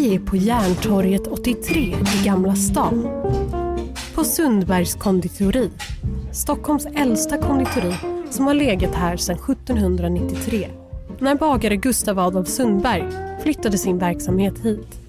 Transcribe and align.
Vi 0.00 0.14
är 0.14 0.20
på 0.20 0.36
Järntorget 0.36 1.26
83 1.26 1.80
i 1.80 2.24
Gamla 2.24 2.54
stan. 2.54 3.08
På 4.14 4.24
Sundbergs 4.24 4.94
konditori. 4.94 5.70
Stockholms 6.32 6.86
äldsta 6.86 7.38
konditori 7.38 7.94
som 8.30 8.46
har 8.46 8.54
legat 8.54 8.94
här 8.94 9.16
sedan 9.16 9.36
1793. 9.36 10.68
När 11.18 11.34
bagare 11.34 11.76
Gustav 11.76 12.18
Adolf 12.18 12.48
Sundberg 12.48 13.04
flyttade 13.42 13.78
sin 13.78 13.98
verksamhet 13.98 14.58
hit. 14.58 15.00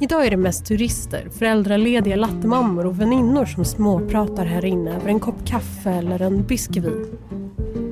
Idag 0.00 0.26
är 0.26 0.30
det 0.30 0.36
mest 0.36 0.66
turister, 0.66 1.28
föräldralediga 1.38 2.16
lattemammor 2.16 2.86
och 2.86 3.00
väninnor 3.00 3.44
som 3.44 3.64
småpratar 3.64 4.44
här 4.44 4.64
inne 4.64 4.96
över 4.96 5.08
en 5.08 5.20
kopp 5.20 5.46
kaffe 5.46 5.90
eller 5.90 6.22
en 6.22 6.42
biskvi. 6.42 7.06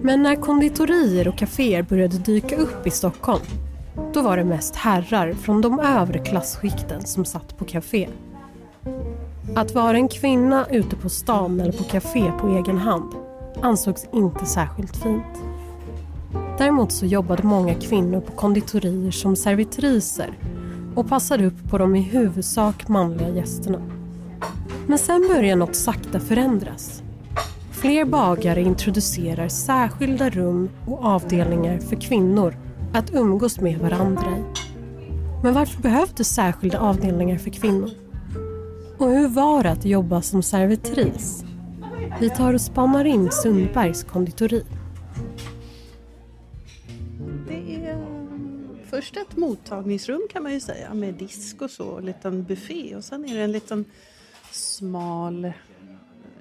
Men 0.03 0.23
när 0.23 0.37
konditorier 0.37 1.29
och 1.29 1.39
kaféer 1.39 1.83
började 1.83 2.19
dyka 2.19 2.57
upp 2.57 2.87
i 2.87 2.91
Stockholm 2.91 3.43
då 4.13 4.23
var 4.23 4.37
det 4.37 4.45
mest 4.45 4.77
herrar 4.77 5.33
från 5.33 5.61
de 5.61 5.81
övre 5.81 6.19
klasskikten 6.19 7.07
som 7.07 7.25
satt 7.25 7.59
på 7.59 7.65
kafé. 7.65 8.09
Att 9.55 9.75
vara 9.75 9.97
en 9.97 10.09
kvinna 10.09 10.67
ute 10.71 10.97
på 10.97 11.09
stan 11.09 11.61
eller 11.61 11.73
på 11.73 11.85
kafé 11.85 12.33
på 12.41 12.49
egen 12.49 12.79
hand 12.79 13.15
ansågs 13.63 14.07
inte 14.13 14.47
särskilt 14.47 14.97
fint. 14.97 15.43
Däremot 16.59 16.93
så 16.93 17.07
jobbade 17.07 17.43
många 17.43 17.75
kvinnor 17.75 18.21
på 18.21 18.33
konditorier 18.33 19.11
som 19.11 19.37
servitriser 19.37 20.39
och 20.95 21.09
passade 21.09 21.47
upp 21.47 21.71
på 21.71 21.79
de 21.79 21.97
i 21.97 22.01
huvudsak 22.01 22.89
manliga 22.89 23.29
gästerna. 23.29 23.83
Men 24.87 24.99
sen 24.99 25.29
börjar 25.29 25.57
något 25.57 25.77
sakta 25.77 26.21
förändras. 26.21 27.03
Fler 27.71 28.05
bagare 28.05 28.61
introducerar 28.61 29.49
särskilda 29.49 30.31
rum 30.31 30.69
och 30.87 31.05
avdelningar 31.05 31.79
för 31.79 31.97
kvinnor 31.97 32.57
att 32.93 33.15
umgås 33.15 33.61
med 33.61 33.79
varandra 33.79 34.39
i. 34.39 34.43
Men 35.43 35.55
varför 35.55 35.83
behövdes 35.83 36.35
särskilda 36.35 36.79
avdelningar 36.79 37.39
för 37.39 37.51
kvinnor? 37.51 37.91
Och 38.99 39.11
hur 39.11 39.29
var 39.29 39.63
det 39.63 39.71
att 39.71 39.85
jobba 39.85 40.23
som 40.23 40.43
servitris? 40.43 41.45
Vi 42.21 42.31
tar 42.31 42.55
och 42.55 42.61
spannar 42.61 43.05
in 43.05 43.31
Sundbergs 43.31 44.05
konditori. 44.05 44.65
Det 47.49 47.87
är 47.87 48.07
först 48.91 49.17
ett 49.17 49.37
mottagningsrum 49.37 50.27
kan 50.31 50.43
man 50.43 50.53
ju 50.53 50.61
säga 50.61 50.95
med 50.95 51.15
disk 51.15 51.63
och 51.63 51.71
så, 51.71 51.99
en 51.99 52.05
liten 52.05 52.45
buffé 52.45 52.97
och 52.97 53.05
sen 53.05 53.25
är 53.25 53.35
det 53.35 53.43
en 53.43 53.53
liten 53.53 53.85
smal 54.51 55.53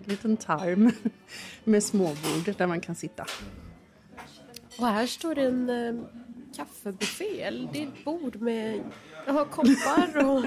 liten 0.05 0.37
tarm 0.37 0.91
med 1.63 1.83
småbord 1.83 2.55
där 2.57 2.67
man 2.67 2.81
kan 2.81 2.95
sitta. 2.95 3.25
Och 4.79 4.87
här 4.87 5.07
står 5.07 5.35
det 5.35 5.43
en 5.43 5.69
eh, 5.69 6.03
kaffebuffé, 6.55 7.41
eller 7.41 7.69
det 7.73 7.83
är 7.83 7.87
ett 7.87 8.05
bord 8.05 8.41
med 8.41 8.83
ja, 9.27 9.45
koppar 9.45 10.25
och 10.25 10.43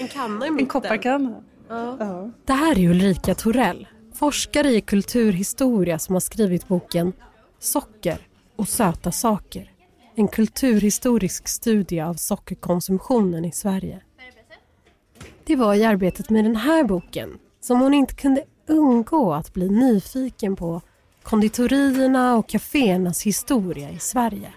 en 0.00 0.08
kanna 0.08 0.46
i 0.46 0.50
mitten. 0.50 0.64
En 0.64 0.66
kopparkanna. 0.66 1.42
Ja. 1.68 1.96
Ja. 1.98 2.30
Det 2.44 2.52
här 2.52 2.78
är 2.78 2.88
Ulrika 2.88 3.34
Torell, 3.34 3.88
forskare 4.14 4.70
i 4.70 4.80
kulturhistoria 4.80 5.98
som 5.98 6.14
har 6.14 6.20
skrivit 6.20 6.68
boken 6.68 7.12
Socker 7.58 8.18
och 8.56 8.68
söta 8.68 9.12
saker. 9.12 9.72
En 10.14 10.28
kulturhistorisk 10.28 11.48
studie 11.48 12.00
av 12.00 12.14
sockerkonsumtionen 12.14 13.44
i 13.44 13.52
Sverige. 13.52 14.00
Det 15.44 15.56
var 15.56 15.74
i 15.74 15.84
arbetet 15.84 16.30
med 16.30 16.44
den 16.44 16.56
här 16.56 16.84
boken 16.84 17.38
som 17.60 17.80
hon 17.80 17.94
inte 17.94 18.14
kunde 18.14 18.44
undgå 18.66 19.32
att 19.32 19.54
bli 19.54 19.68
nyfiken 19.68 20.56
på 20.56 20.80
konditorierna 21.22 22.36
och 22.36 22.48
kaféernas 22.48 23.22
historia 23.22 23.90
i 23.90 23.98
Sverige. 23.98 24.52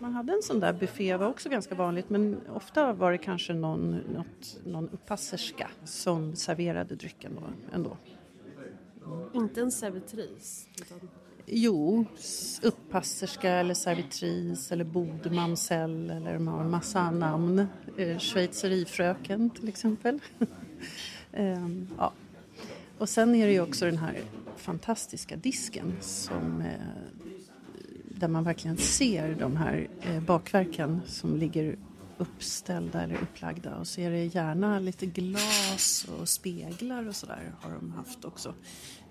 Man 0.00 0.12
hade 0.12 0.32
en 0.32 0.42
sån 0.42 0.60
där 0.60 0.72
buffé, 0.72 1.16
var 1.16 1.26
också 1.26 1.48
ganska 1.48 1.74
vanligt 1.74 2.10
men 2.10 2.40
ofta 2.54 2.92
var 2.92 3.12
det 3.12 3.18
kanske 3.18 3.54
någon, 3.54 3.96
något, 3.96 4.60
någon 4.64 4.88
uppasserska 4.88 5.70
som 5.84 6.36
serverade 6.36 6.94
drycken 6.94 7.38
då, 7.40 7.74
ändå. 7.74 7.96
Inte 9.34 9.60
en 9.60 9.72
servitris? 9.72 10.68
Utan... 10.80 11.08
Jo, 11.46 12.04
uppasserska 12.62 13.50
eller 13.50 13.74
servitris 13.74 14.72
eller 14.72 14.84
bodmamsell 14.84 16.10
eller 16.10 16.34
de 16.34 16.48
har 16.48 16.60
en 16.60 16.70
massa 16.70 17.10
namn. 17.10 17.66
Eh, 17.96 18.18
schweizerifröken 18.18 19.50
till 19.50 19.68
exempel. 19.68 20.20
ehm, 21.32 21.88
ja. 21.98 22.12
Och 22.98 23.08
sen 23.08 23.34
är 23.34 23.46
det 23.46 23.52
ju 23.52 23.60
också 23.60 23.84
den 23.84 23.98
här 23.98 24.20
fantastiska 24.56 25.36
disken 25.36 25.96
som 26.00 26.60
eh, 26.60 27.19
där 28.20 28.28
man 28.28 28.44
verkligen 28.44 28.76
ser 28.76 29.34
de 29.34 29.56
här 29.56 29.88
eh, 30.00 30.20
bakverken 30.20 31.00
som 31.06 31.36
ligger 31.36 31.76
uppställda 32.18 33.02
eller 33.02 33.14
upplagda 33.14 33.76
och 33.76 33.86
så 33.86 34.00
är 34.00 34.10
det 34.10 34.24
gärna 34.24 34.78
lite 34.78 35.06
glas 35.06 36.06
och 36.20 36.28
speglar 36.28 37.08
och 37.08 37.16
sådär 37.16 37.52
har 37.60 37.72
de 37.72 37.92
haft 37.92 38.24
också. 38.24 38.54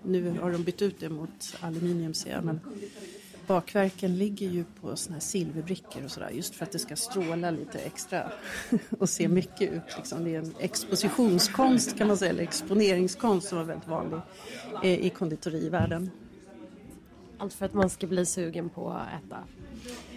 Nu 0.02 0.38
har 0.40 0.50
de 0.50 0.62
bytt 0.62 0.82
ut 0.82 1.00
det 1.00 1.08
mot 1.08 1.56
aluminium 1.60 2.14
ser 2.14 2.30
jag 2.30 2.44
men 2.44 2.60
bakverken 3.46 4.18
ligger 4.18 4.48
ju 4.48 4.64
på 4.80 4.96
såna 4.96 5.14
här 5.14 5.20
silverbrickor 5.20 6.04
och 6.04 6.10
sådär 6.10 6.30
just 6.30 6.54
för 6.54 6.64
att 6.64 6.72
det 6.72 6.78
ska 6.78 6.96
stråla 6.96 7.50
lite 7.50 7.78
extra 7.78 8.32
och 8.98 9.08
se 9.08 9.28
mycket 9.28 9.72
ut. 9.72 9.96
Liksom. 9.96 10.24
Det 10.24 10.34
är 10.34 10.38
en 10.38 10.54
expositionskonst 10.58 11.98
kan 11.98 12.08
man 12.08 12.16
säga, 12.16 12.30
eller 12.30 12.42
exponeringskonst 12.42 13.48
som 13.48 13.58
var 13.58 13.64
väldigt 13.64 13.88
vanlig 13.88 14.20
eh, 14.82 15.06
i 15.06 15.10
konditorivärlden. 15.10 16.10
Allt 17.40 17.54
för 17.54 17.66
att 17.66 17.74
man 17.74 17.90
ska 17.90 18.06
bli 18.06 18.26
sugen 18.26 18.68
på 18.68 18.90
att 18.90 19.08
äta 19.08 19.36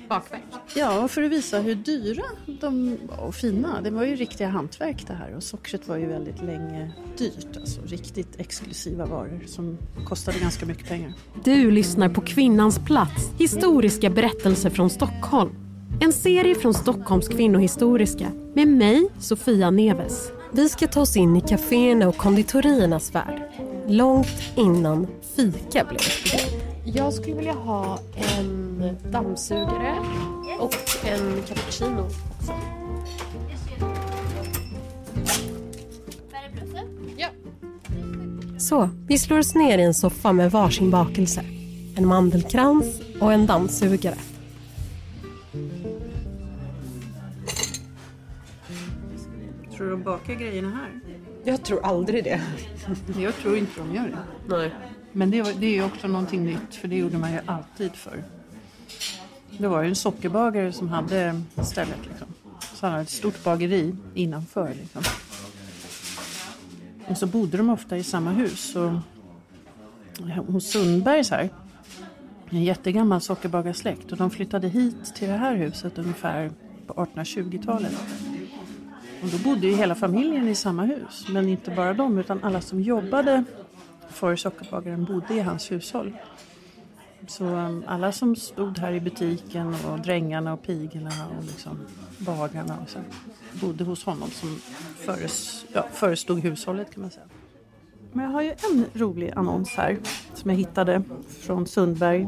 bakverk? 0.09 0.43
Ja, 0.75 1.07
för 1.07 1.23
att 1.23 1.31
visa 1.31 1.59
hur 1.59 1.75
dyra 1.75 2.23
de 2.61 2.97
var 3.07 3.27
och 3.27 3.35
fina. 3.35 3.81
Det 3.81 3.89
var 3.89 4.03
ju 4.03 4.15
riktiga 4.15 4.47
hantverk 4.47 5.07
det 5.07 5.13
här 5.13 5.35
och 5.35 5.43
sockret 5.43 5.87
var 5.87 5.97
ju 5.97 6.05
väldigt 6.05 6.41
länge 6.41 6.91
dyrt. 7.17 7.57
Alltså 7.57 7.81
riktigt 7.85 8.39
exklusiva 8.39 9.05
varor 9.05 9.41
som 9.47 9.77
kostade 10.05 10.39
ganska 10.39 10.65
mycket 10.65 10.87
pengar. 10.87 11.13
Du 11.43 11.71
lyssnar 11.71 12.09
på 12.09 12.21
Kvinnans 12.21 12.79
plats, 12.79 13.31
historiska 13.39 14.09
berättelser 14.09 14.69
från 14.69 14.89
Stockholm. 14.89 15.51
En 16.01 16.13
serie 16.13 16.55
från 16.55 16.73
Stockholms 16.73 17.27
kvinnohistoriska 17.27 18.31
med 18.53 18.67
mig, 18.67 19.09
Sofia 19.19 19.71
Neves. 19.71 20.31
Vi 20.51 20.69
ska 20.69 20.87
ta 20.87 21.01
oss 21.01 21.17
in 21.17 21.35
i 21.35 21.41
kaféerna 21.41 22.07
och 22.07 22.17
konditoriernas 22.17 23.15
värld. 23.15 23.41
Långt 23.87 24.43
innan 24.55 25.07
fika 25.35 25.85
blev 25.85 25.95
ett 25.95 26.23
begrepp. 26.23 26.62
Jag 26.85 27.13
skulle 27.13 27.35
vilja 27.35 27.53
ha 27.53 27.99
en 28.37 28.97
dammsugare 29.11 29.95
och 30.59 30.75
en 31.05 31.41
cappuccino 31.47 32.01
också. 32.01 32.53
Ja. 37.17 37.27
Så, 38.57 38.89
vi 39.07 39.17
slår 39.17 39.39
oss 39.39 39.55
ner 39.55 39.77
i 39.77 39.81
en 39.83 39.93
soffa 39.93 40.31
med 40.31 40.51
varsin 40.51 40.91
bakelse. 40.91 41.45
En 41.95 42.07
mandelkrans 42.07 43.01
och 43.21 43.33
en 43.33 43.45
dammsugare. 43.45 44.17
Tror 49.75 49.85
du 49.85 49.91
de 49.91 50.03
bakar 50.03 50.33
grejerna 50.33 50.69
här? 50.69 51.02
Jag 51.43 51.63
tror 51.63 51.85
aldrig 51.85 52.23
det. 52.23 52.41
Jag 53.17 53.35
tror 53.35 53.57
inte 53.57 53.79
de 53.81 53.95
gör 53.95 54.07
det. 54.07 54.17
Nej. 54.55 54.73
Men 55.11 55.31
det, 55.31 55.59
det 55.59 55.65
är 55.65 55.73
ju 55.73 55.83
också 55.83 56.07
någonting 56.07 56.45
nytt 56.45 56.75
för 56.75 56.87
det 56.87 56.95
gjorde 56.95 57.17
man 57.17 57.31
ju 57.31 57.39
alltid 57.45 57.95
förr. 57.95 58.23
Det 59.57 59.67
var 59.67 59.81
ju 59.81 59.89
en 59.89 59.95
sockerbagare 59.95 60.71
som 60.71 60.89
hade 60.89 61.41
stället 61.63 61.99
liksom. 62.09 62.27
Så 62.73 62.85
han 62.85 62.91
hade 62.91 63.03
ett 63.03 63.09
stort 63.09 63.43
bageri 63.43 63.95
innanför 64.13 64.73
liksom. 64.81 65.01
Och 67.07 67.17
så 67.17 67.27
bodde 67.27 67.57
de 67.57 67.69
ofta 67.69 67.97
i 67.97 68.03
samma 68.03 68.31
hus. 68.31 68.75
Och 68.75 68.91
hos 70.47 70.71
Sundbergs 70.71 71.31
här, 71.31 71.49
en 72.49 72.63
jättegammal 72.63 73.21
sockerbagarsläkt 73.21 74.11
och 74.11 74.17
de 74.17 74.29
flyttade 74.29 74.67
hit 74.67 75.15
till 75.15 75.27
det 75.27 75.37
här 75.37 75.55
huset 75.55 75.97
ungefär 75.97 76.51
på 76.87 76.93
1820-talet. 76.93 78.22
Och 79.23 79.29
då 79.29 79.37
bodde 79.37 79.67
ju 79.67 79.75
hela 79.75 79.95
familjen 79.95 80.47
i 80.47 80.55
samma 80.55 80.83
hus, 80.83 81.25
men 81.29 81.49
inte 81.49 81.71
bara 81.71 81.93
de 81.93 82.17
utan 82.17 82.43
alla 82.43 82.61
som 82.61 82.81
jobbade 82.81 83.43
för 84.09 84.35
sockerbagaren 84.35 85.05
bodde 85.05 85.33
i 85.33 85.39
hans 85.39 85.71
hushåll. 85.71 86.13
Så 87.27 87.45
um, 87.45 87.83
alla 87.87 88.11
som 88.11 88.35
stod 88.35 88.77
här 88.77 88.91
i 88.91 88.99
butiken 88.99 89.75
och 89.87 89.99
drängarna 89.99 90.53
och 90.53 90.63
pigorna 90.63 91.27
och 91.37 91.43
liksom 91.43 91.79
bagarna 92.17 92.77
och 92.83 92.89
så 92.89 92.99
bodde 93.61 93.83
hos 93.83 94.03
honom 94.03 94.29
som 94.29 94.55
föres, 94.95 95.65
ja, 95.73 95.85
förestod 95.91 96.39
hushållet 96.39 96.93
kan 96.93 97.01
man 97.01 97.11
säga. 97.11 97.25
Men 98.11 98.25
jag 98.25 98.31
har 98.31 98.41
ju 98.41 98.49
en 98.49 98.85
rolig 98.93 99.31
annons 99.35 99.69
här 99.69 99.97
som 100.33 100.49
jag 100.49 100.57
hittade 100.57 101.03
från 101.39 101.67
Sundberg. 101.67 102.27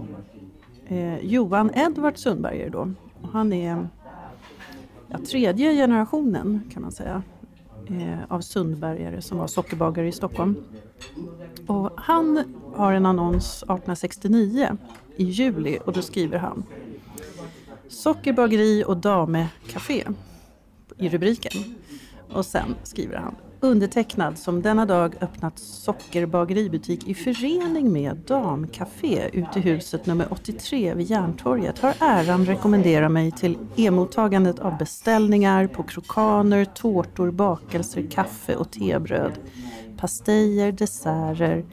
Eh, 0.88 1.20
Johan 1.20 1.72
Edvard 1.76 2.18
Sundberg 2.18 2.62
är 2.62 2.66
det 2.66 2.70
då. 2.70 2.94
Och 3.22 3.30
han 3.30 3.54
är 3.54 3.88
tredje 5.18 5.74
generationen 5.74 6.70
kan 6.74 6.82
man 6.82 6.92
säga 6.92 7.24
eh, 7.90 8.20
av 8.28 8.42
Sundbergare 8.42 9.22
som 9.22 9.38
var 9.38 9.48
sockerbagare 9.48 10.08
i 10.08 10.12
Stockholm. 10.12 10.56
Och 11.68 11.92
han 11.98 12.44
har 12.76 12.94
en 12.94 13.06
annons 13.06 13.64
1869 13.64 14.78
i 15.16 15.24
juli 15.24 15.80
och 15.86 15.94
då 15.94 16.02
skriver 16.02 16.38
han 16.38 16.64
Sockerbageri 17.88 18.84
och 18.88 18.98
damecafé 18.98 20.04
i 20.98 21.10
rubriken. 21.10 21.76
Och 22.32 22.46
sen 22.46 22.76
skriver 22.84 23.18
han 23.18 23.36
Undertecknad 23.66 24.38
som 24.38 24.62
denna 24.62 24.86
dag 24.86 25.16
öppnat 25.22 25.60
sockerbageributik 25.60 27.08
i 27.08 27.14
förening 27.14 27.92
med 27.94 28.18
Damcafé 28.18 29.30
ute 29.34 29.60
i 29.60 29.62
huset 29.62 30.06
nummer 30.06 30.28
83 30.34 30.94
vid 30.94 31.10
Järntorget 31.10 31.80
har 31.80 31.94
äran 32.00 32.46
rekommendera 32.46 33.10
mig 33.10 33.32
till 33.32 33.58
emottagandet 33.78 34.60
av 34.60 34.78
beställningar 34.78 35.68
på 35.68 35.84
krokaner, 35.84 36.66
tårtor, 36.66 37.32
bakelser, 37.32 38.08
kaffe 38.12 38.56
och 38.56 38.72
tebröd, 38.72 39.32
pastejer, 39.98 40.72
desserter, 40.72 41.66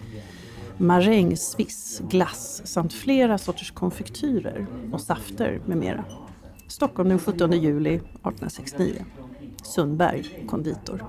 marängsviss, 0.77 2.03
glass 2.09 2.63
samt 2.65 2.93
flera 2.93 3.39
sorters 3.39 3.71
konfektyrer 3.71 4.67
och 4.93 5.01
safter 5.01 5.61
med 5.67 5.77
mera. 5.77 6.05
Stockholm 6.69 7.09
den 7.09 7.19
17 7.19 7.53
juli 7.53 7.95
1869. 7.95 9.05
Sundberg, 9.63 10.47
konditor. 10.49 11.05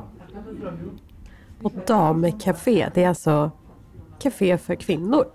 Och 1.62 1.74
damcafé, 1.88 2.90
det 2.94 3.04
är 3.04 3.10
alltså 3.10 3.52
café 4.20 4.58
för 4.58 4.76
kvinnor? 4.76 5.26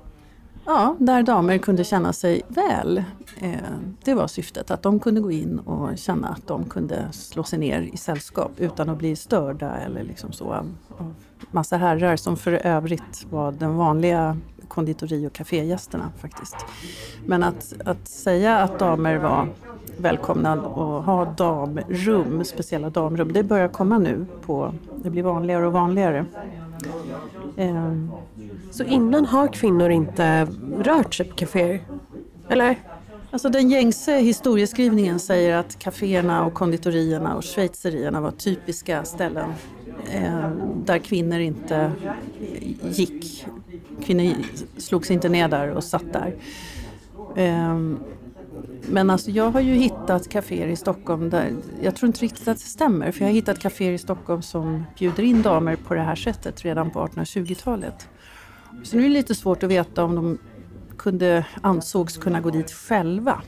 Ja, 0.65 0.97
där 0.99 1.23
damer 1.23 1.59
kunde 1.59 1.85
känna 1.85 2.13
sig 2.13 2.43
väl. 2.49 3.05
Eh, 3.41 3.59
det 4.05 4.15
var 4.15 4.27
syftet, 4.27 4.71
att 4.71 4.83
de 4.83 5.01
kunde 5.01 5.21
gå 5.21 5.31
in 5.31 5.59
och 5.59 5.99
känna 5.99 6.29
att 6.29 6.47
de 6.47 6.65
kunde 6.65 7.13
slå 7.13 7.43
sig 7.43 7.59
ner 7.59 7.81
i 7.81 7.97
sällskap 7.97 8.51
utan 8.57 8.89
att 8.89 8.99
bli 8.99 9.17
störda 9.17 9.77
eller 9.77 10.03
liksom 10.03 10.33
så 10.33 10.53
av 10.53 10.75
massa 11.51 11.77
herrar 11.77 12.17
som 12.17 12.37
för 12.37 12.53
övrigt 12.53 13.27
var 13.31 13.53
den 13.53 13.77
vanliga 13.77 14.37
konditori 14.69 15.27
och 15.27 15.33
kafégästerna 15.33 16.13
faktiskt. 16.19 16.57
Men 17.27 17.43
att, 17.43 17.75
att 17.85 18.09
säga 18.09 18.59
att 18.59 18.79
damer 18.79 19.17
var 19.17 19.49
välkomna 19.99 20.53
att 20.53 21.05
ha 21.05 21.35
damrum, 21.37 22.45
speciella 22.45 22.91
damrum, 22.91 23.33
det 23.33 23.43
börjar 23.43 23.69
komma 23.69 23.99
nu. 23.99 24.27
På, 24.47 24.75
det 24.97 25.11
blir 25.11 25.23
vanligare 25.23 25.67
och 25.67 25.73
vanligare. 25.73 26.27
Um. 27.57 28.11
Så 28.71 28.85
innan 28.85 29.25
har 29.27 29.49
kvinnor 29.49 29.91
inte 29.91 30.49
rört 30.79 31.15
sig 31.15 31.27
på 31.27 31.37
kaféer? 31.37 31.81
Eller? 32.49 32.77
Alltså 33.31 33.49
den 33.49 33.71
gängse 33.71 34.19
historieskrivningen 34.19 35.19
säger 35.19 35.57
att 35.57 35.79
kaféerna 35.79 36.45
och 36.45 36.55
konditorierna 36.55 37.37
och 37.37 37.45
schweizerierna 37.45 38.21
var 38.21 38.31
typiska 38.31 39.05
ställen 39.05 39.51
eh, 40.13 40.51
där 40.85 40.99
kvinnor 40.99 41.39
inte 41.39 41.93
gick. 42.83 43.47
Kvinnor 44.09 44.35
slogs 44.77 45.11
inte 45.11 45.29
ner 45.29 45.49
där 45.49 45.71
och 45.71 45.85
satt 45.85 46.13
där. 46.13 46.35
Ehm, 47.37 47.99
men 48.91 49.11
alltså 49.11 49.31
jag 49.31 49.51
har 49.51 49.61
ju 49.61 49.75
hittat 49.75 50.29
kaféer 50.29 50.69
i 50.69 50.77
Stockholm 50.77 51.31
där, 51.31 51.53
jag 51.83 51.97
tror 51.97 52.07
inte 52.07 52.21
riktigt 52.21 52.49
att 52.49 52.57
det 52.57 52.65
stämmer, 52.65 53.13
för 53.13 53.21
jag 53.21 53.29
har 53.29 53.35
hittat 53.35 53.59
kaféer 53.59 53.93
i 53.93 53.99
Stockholm 53.99 54.43
som 54.43 54.85
bjuder 54.99 55.23
in 55.23 55.43
damer 55.43 55.77
på 55.77 55.95
det 55.95 56.01
här 56.01 56.15
sättet 56.15 56.65
redan 56.65 56.91
på 56.91 57.07
1820-talet. 57.07 58.09
Så 58.85 58.97
nu 58.97 59.03
är 59.03 59.09
det 59.09 59.15
lite 59.15 59.35
svårt 59.35 59.63
att 59.63 59.71
veta 59.71 60.05
om 60.05 60.15
de 60.15 60.39
kunde, 60.97 61.47
ansågs 61.61 62.17
kunna 62.17 62.41
gå 62.41 62.51
dit 62.51 62.71
själva, 62.71 63.43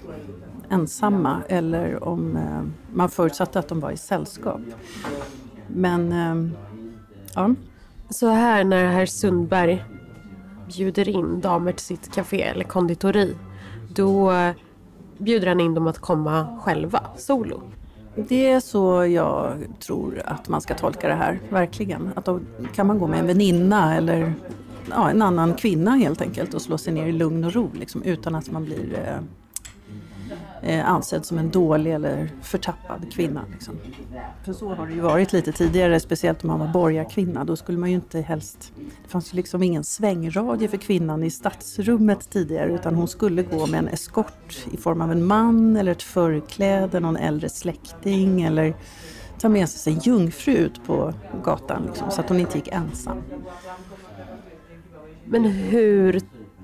ensamma, 0.71 1.43
eller 1.49 2.05
om 2.05 2.37
eh, 2.37 2.63
man 2.97 3.11
förutsatte 3.11 3.59
att 3.59 3.69
de 3.69 3.81
var 3.81 3.91
i 3.91 3.97
sällskap. 3.97 4.61
Men, 5.67 6.13
ehm, 6.13 6.53
ja. 7.35 7.55
Så 8.11 8.29
här 8.29 8.65
när 8.65 8.87
herr 8.87 9.07
Sundberg 9.07 9.85
bjuder 10.77 11.09
in 11.09 11.41
damer 11.41 11.73
till 11.73 11.85
sitt 11.85 12.15
café 12.15 12.43
eller 12.43 12.65
konditori, 12.65 13.37
då 13.95 14.33
eh, 14.33 14.55
bjuder 15.19 15.47
han 15.47 15.61
in 15.61 15.75
dem 15.75 15.87
att 15.87 15.99
komma 15.99 16.59
själva, 16.63 17.03
solo. 17.17 17.63
Det 18.15 18.51
är 18.51 18.61
så 18.61 19.07
jag 19.07 19.53
tror 19.81 20.23
att 20.25 20.49
man 20.49 20.61
ska 20.61 20.75
tolka 20.75 21.09
det 21.09 21.15
här, 21.15 21.41
verkligen. 21.49 22.11
Att 22.15 22.25
då 22.25 22.41
kan 22.75 22.87
man 22.87 22.99
gå 22.99 23.07
med 23.07 23.21
en 23.21 23.27
väninna 23.27 23.97
eller 23.97 24.35
ja, 24.91 25.11
en 25.11 25.23
annan 25.23 25.55
kvinna 25.55 25.91
helt 25.91 26.21
enkelt 26.21 26.55
och 26.55 26.63
slå 26.63 26.79
sig 26.79 26.93
ner 26.93 27.07
i 27.07 27.13
lugn 27.13 27.45
och 27.45 27.53
ro 27.53 27.71
liksom, 27.73 28.03
utan 28.03 28.35
att 28.35 28.51
man 28.51 28.65
blir 28.65 28.95
eh, 28.95 29.21
eh, 30.63 30.89
ansedd 30.89 31.25
som 31.25 31.39
en 31.39 31.51
dålig 31.51 31.95
eller 31.95 32.31
förtappad 32.43 33.13
kvinna. 33.13 33.45
Liksom. 33.53 33.75
För 34.45 34.53
så 34.53 34.75
har 34.75 34.87
det 34.87 34.93
ju 34.93 35.01
varit 35.01 35.33
lite 35.33 35.53
tidigare, 35.53 36.01
speciellt 36.01 36.45
om 36.45 36.49
man 36.49 36.61
var 36.61 36.69
borgarkvinna. 36.69 37.45
Då 37.45 37.57
skulle 37.57 37.79
man 37.79 37.89
ju 37.89 37.95
inte 37.95 38.21
helst... 38.21 38.73
Det 39.05 39.09
fanns 39.09 39.33
ju 39.33 39.37
liksom 39.37 39.63
ingen 39.63 39.85
svängradie 39.85 40.69
för 40.69 40.77
kvinnan 40.77 41.23
i 41.23 41.31
stadsrummet 41.31 42.31
tidigare 42.31 42.73
utan 42.73 42.95
hon 42.95 43.09
skulle 43.09 43.43
gå 43.43 43.67
med 43.67 43.79
en 43.79 43.89
eskort 43.89 44.67
i 44.73 44.77
form 44.77 45.01
av 45.01 45.13
en 45.13 45.25
man 45.25 45.77
eller 45.77 45.93
ett 45.93 46.03
förkläde, 46.03 47.01
någon 47.01 47.17
äldre 47.17 47.49
släkting 47.49 48.43
eller 48.43 48.75
ta 49.41 49.49
med 49.49 49.69
sig 49.69 49.95
sin 49.95 50.03
jungfru 50.03 50.53
ut 50.53 50.85
på 50.87 51.15
gatan 51.45 51.83
liksom, 51.87 52.11
så 52.11 52.21
att 52.21 52.29
hon 52.29 52.41
inte 52.41 52.59
gick 52.59 52.69
ensam. 52.69 53.17
Men 55.25 55.45
hur 55.45 56.21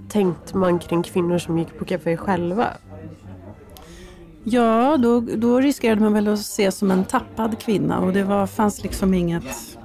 tänkte 0.09 0.57
man 0.57 0.79
kring 0.79 1.03
kvinnor 1.03 1.39
som 1.39 1.59
gick 1.59 1.79
på 1.79 1.85
café 1.85 2.17
själva? 2.17 2.67
Ja, 4.49 4.97
då, 4.97 5.21
då 5.21 5.61
riskerade 5.61 6.01
man 6.01 6.13
väl 6.13 6.29
att 6.29 6.39
ses 6.39 6.77
som 6.77 6.91
en 6.91 7.05
tappad 7.05 7.59
kvinna 7.59 8.01
och 8.01 8.13
det 8.13 8.25
var, 8.25 8.47
fanns 8.47 8.83
liksom 8.83 9.15
inget... 9.15 9.79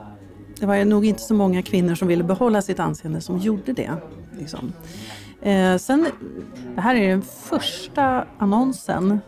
Det 0.60 0.66
var 0.66 0.86
nog 0.86 1.06
inte 1.06 1.22
så 1.22 1.34
många 1.34 1.62
kvinnor 1.62 1.96
som 1.96 2.08
ville 2.08 2.24
behålla 2.24 2.62
sitt 2.62 2.80
anseende 2.80 3.22
som 3.22 3.38
gjorde 3.38 3.74
det. 3.74 3.92
Liksom. 4.40 4.74
Eh, 5.42 5.78
sen, 5.78 6.08
det 6.76 6.82
här 6.82 6.96
är 6.96 7.10
den 7.10 7.22
första 7.22 8.26
annonsen 8.38 9.20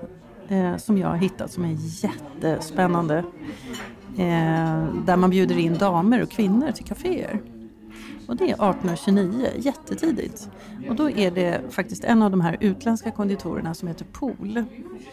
eh, 0.47 0.77
som 0.77 0.97
jag 0.97 1.07
har 1.07 1.17
hittat 1.17 1.51
som 1.51 1.65
är 1.65 1.77
jättespännande. 1.79 3.17
Eh, 4.17 4.85
där 5.05 5.15
man 5.15 5.29
bjuder 5.29 5.57
in 5.57 5.77
damer 5.77 6.23
och 6.23 6.31
kvinnor 6.31 6.71
till 6.71 6.85
kaféer. 6.85 7.52
Och 8.27 8.35
det 8.35 8.43
är 8.43 8.47
1829, 8.47 9.47
jättetidigt. 9.57 10.49
Och 10.89 10.95
då 10.95 11.09
är 11.09 11.31
det 11.31 11.61
faktiskt 11.69 12.03
en 12.03 12.21
av 12.21 12.31
de 12.31 12.41
här 12.41 12.57
utländska 12.59 13.11
konditorerna 13.11 13.73
som 13.73 13.87
heter 13.87 14.05
Pohl 14.05 14.63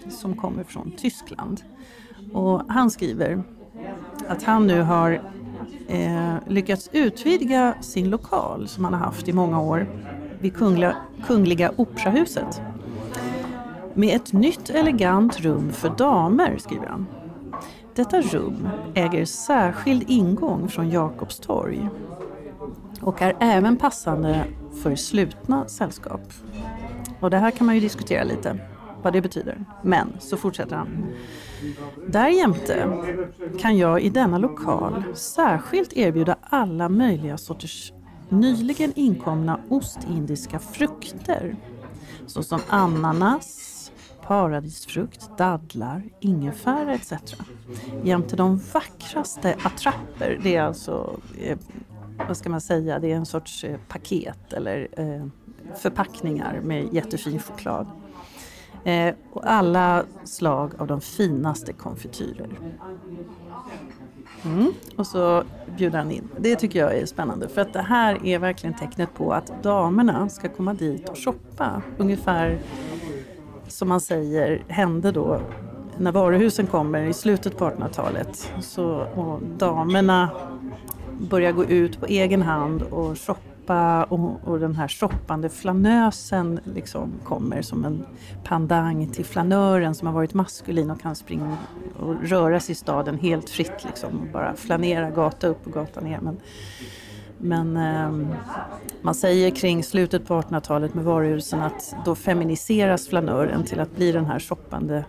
som 0.08 0.36
kommer 0.36 0.64
från 0.64 0.90
Tyskland. 0.90 1.62
Och 2.32 2.62
han 2.68 2.90
skriver 2.90 3.42
att 4.28 4.42
han 4.42 4.66
nu 4.66 4.82
har 4.82 5.22
eh, 5.88 6.34
lyckats 6.48 6.90
utvidga 6.92 7.74
sin 7.80 8.10
lokal 8.10 8.68
som 8.68 8.84
han 8.84 8.94
har 8.94 9.00
haft 9.00 9.28
i 9.28 9.32
många 9.32 9.60
år 9.60 9.86
vid 10.40 10.56
Kungliga, 10.56 10.96
Kungliga 11.26 11.72
Operahuset 11.76 12.62
med 13.94 14.16
ett 14.16 14.32
nytt 14.32 14.70
elegant 14.70 15.40
rum 15.40 15.72
för 15.72 15.90
damer, 15.90 16.58
skriver 16.58 16.86
han. 16.86 17.06
Detta 17.94 18.20
rum 18.20 18.68
äger 18.94 19.24
särskild 19.24 20.04
ingång 20.10 20.68
från 20.68 20.90
Jakobstorg 20.90 21.88
och 23.00 23.22
är 23.22 23.36
även 23.40 23.76
passande 23.76 24.44
för 24.82 24.96
slutna 24.96 25.68
sällskap. 25.68 26.20
Och 27.20 27.30
det 27.30 27.38
här 27.38 27.50
kan 27.50 27.66
man 27.66 27.74
ju 27.74 27.80
diskutera 27.80 28.24
lite, 28.24 28.58
vad 29.02 29.12
det 29.12 29.20
betyder. 29.20 29.64
Men 29.82 30.12
så 30.18 30.36
fortsätter 30.36 30.76
han. 30.76 31.06
Därjämte 32.08 32.88
kan 33.60 33.76
jag 33.76 34.02
i 34.02 34.10
denna 34.10 34.38
lokal 34.38 35.04
särskilt 35.14 35.92
erbjuda 35.92 36.36
alla 36.42 36.88
möjliga 36.88 37.38
sorters 37.38 37.92
nyligen 38.28 38.92
inkomna 38.96 39.60
ostindiska 39.68 40.58
frukter 40.58 41.56
såsom 42.26 42.60
ananas, 42.68 43.92
paradisfrukt, 44.26 45.38
dadlar, 45.38 46.02
ingefära 46.20 46.94
etc. 46.94 47.12
Jämte 48.04 48.36
de 48.36 48.60
vackraste 48.72 49.56
attrapper, 49.62 50.40
det 50.42 50.56
är 50.56 50.62
alltså 50.62 51.16
eh, 51.40 51.58
vad 52.28 52.36
ska 52.36 52.50
man 52.50 52.60
säga, 52.60 52.98
det 52.98 53.12
är 53.12 53.16
en 53.16 53.26
sorts 53.26 53.64
eh, 53.64 53.78
paket 53.88 54.52
eller 54.52 54.88
eh, 54.92 55.26
förpackningar 55.76 56.60
med 56.62 56.94
jättefin 56.94 57.38
choklad. 57.38 57.86
Eh, 58.84 59.14
och 59.32 59.50
alla 59.50 60.04
slag 60.24 60.72
av 60.78 60.86
de 60.86 61.00
finaste 61.00 61.72
konfityrer. 61.72 62.48
Mm. 64.44 64.72
Och 64.96 65.06
så 65.06 65.42
bjuder 65.76 65.98
han 65.98 66.10
in. 66.10 66.28
Det 66.38 66.56
tycker 66.56 66.78
jag 66.78 66.96
är 66.96 67.06
spännande 67.06 67.48
för 67.48 67.60
att 67.60 67.72
det 67.72 67.82
här 67.82 68.26
är 68.26 68.38
verkligen 68.38 68.76
tecknet 68.76 69.14
på 69.14 69.32
att 69.32 69.62
damerna 69.62 70.28
ska 70.28 70.48
komma 70.48 70.74
dit 70.74 71.08
och 71.08 71.18
shoppa. 71.18 71.82
Ungefär 71.98 72.58
som 73.68 73.88
man 73.88 74.00
säger 74.00 74.62
hände 74.68 75.12
då 75.12 75.40
när 75.98 76.12
varuhusen 76.12 76.66
kommer 76.66 77.06
i 77.06 77.12
slutet 77.12 77.56
på 77.56 77.64
1800-talet. 77.64 78.52
Så, 78.60 78.86
och 79.14 79.42
damerna 79.42 80.30
börja 81.20 81.52
gå 81.52 81.64
ut 81.64 82.00
på 82.00 82.06
egen 82.06 82.42
hand 82.42 82.82
och 82.82 83.18
shoppa 83.18 84.04
och, 84.04 84.40
och 84.44 84.60
den 84.60 84.74
här 84.74 84.88
shoppande 84.88 85.48
flanösen 85.48 86.60
liksom 86.64 87.12
kommer 87.24 87.62
som 87.62 87.84
en 87.84 88.06
pandang 88.44 89.06
till 89.06 89.24
flanören 89.24 89.94
som 89.94 90.06
har 90.06 90.14
varit 90.14 90.34
maskulin 90.34 90.90
och 90.90 91.00
kan 91.00 91.16
springa 91.16 91.56
och 91.98 92.14
röra 92.22 92.60
sig 92.60 92.72
i 92.72 92.76
staden 92.76 93.18
helt 93.18 93.50
fritt 93.50 93.84
liksom. 93.84 94.28
Bara 94.32 94.54
flanera 94.56 95.10
gata 95.10 95.46
upp 95.46 95.66
och 95.66 95.72
gata 95.72 96.00
ner. 96.00 96.20
Men, 96.20 96.36
men 97.38 97.76
eh, 97.76 98.36
man 99.02 99.14
säger 99.14 99.50
kring 99.50 99.84
slutet 99.84 100.26
på 100.26 100.40
1800-talet 100.40 100.94
med 100.94 101.04
varuhusen 101.04 101.62
att 101.62 101.94
då 102.04 102.14
feminiseras 102.14 103.08
flanören 103.08 103.64
till 103.64 103.80
att 103.80 103.96
bli 103.96 104.12
den 104.12 104.26
här 104.26 104.38
shoppande 104.38 105.04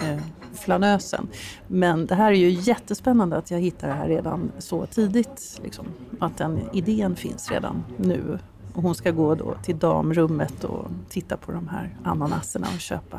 eh, 0.00 0.22
flanösen. 0.62 1.28
Men 1.66 2.06
det 2.06 2.14
här 2.14 2.32
är 2.32 2.36
ju 2.36 2.50
jättespännande 2.50 3.36
att 3.36 3.50
jag 3.50 3.60
hittar 3.60 3.88
det 3.88 3.94
här 3.94 4.08
redan 4.08 4.52
så 4.58 4.86
tidigt. 4.86 5.60
Liksom. 5.62 5.86
Att 6.18 6.38
den 6.38 6.60
idén 6.72 7.16
finns 7.16 7.50
redan 7.50 7.84
nu. 7.96 8.38
Och 8.74 8.82
hon 8.82 8.94
ska 8.94 9.10
gå 9.10 9.34
då 9.34 9.54
till 9.62 9.78
damrummet 9.78 10.64
och 10.64 10.86
titta 11.08 11.36
på 11.36 11.52
de 11.52 11.68
här 11.68 11.96
ananaserna 12.04 12.66
och 12.74 12.80
köpa 12.80 13.18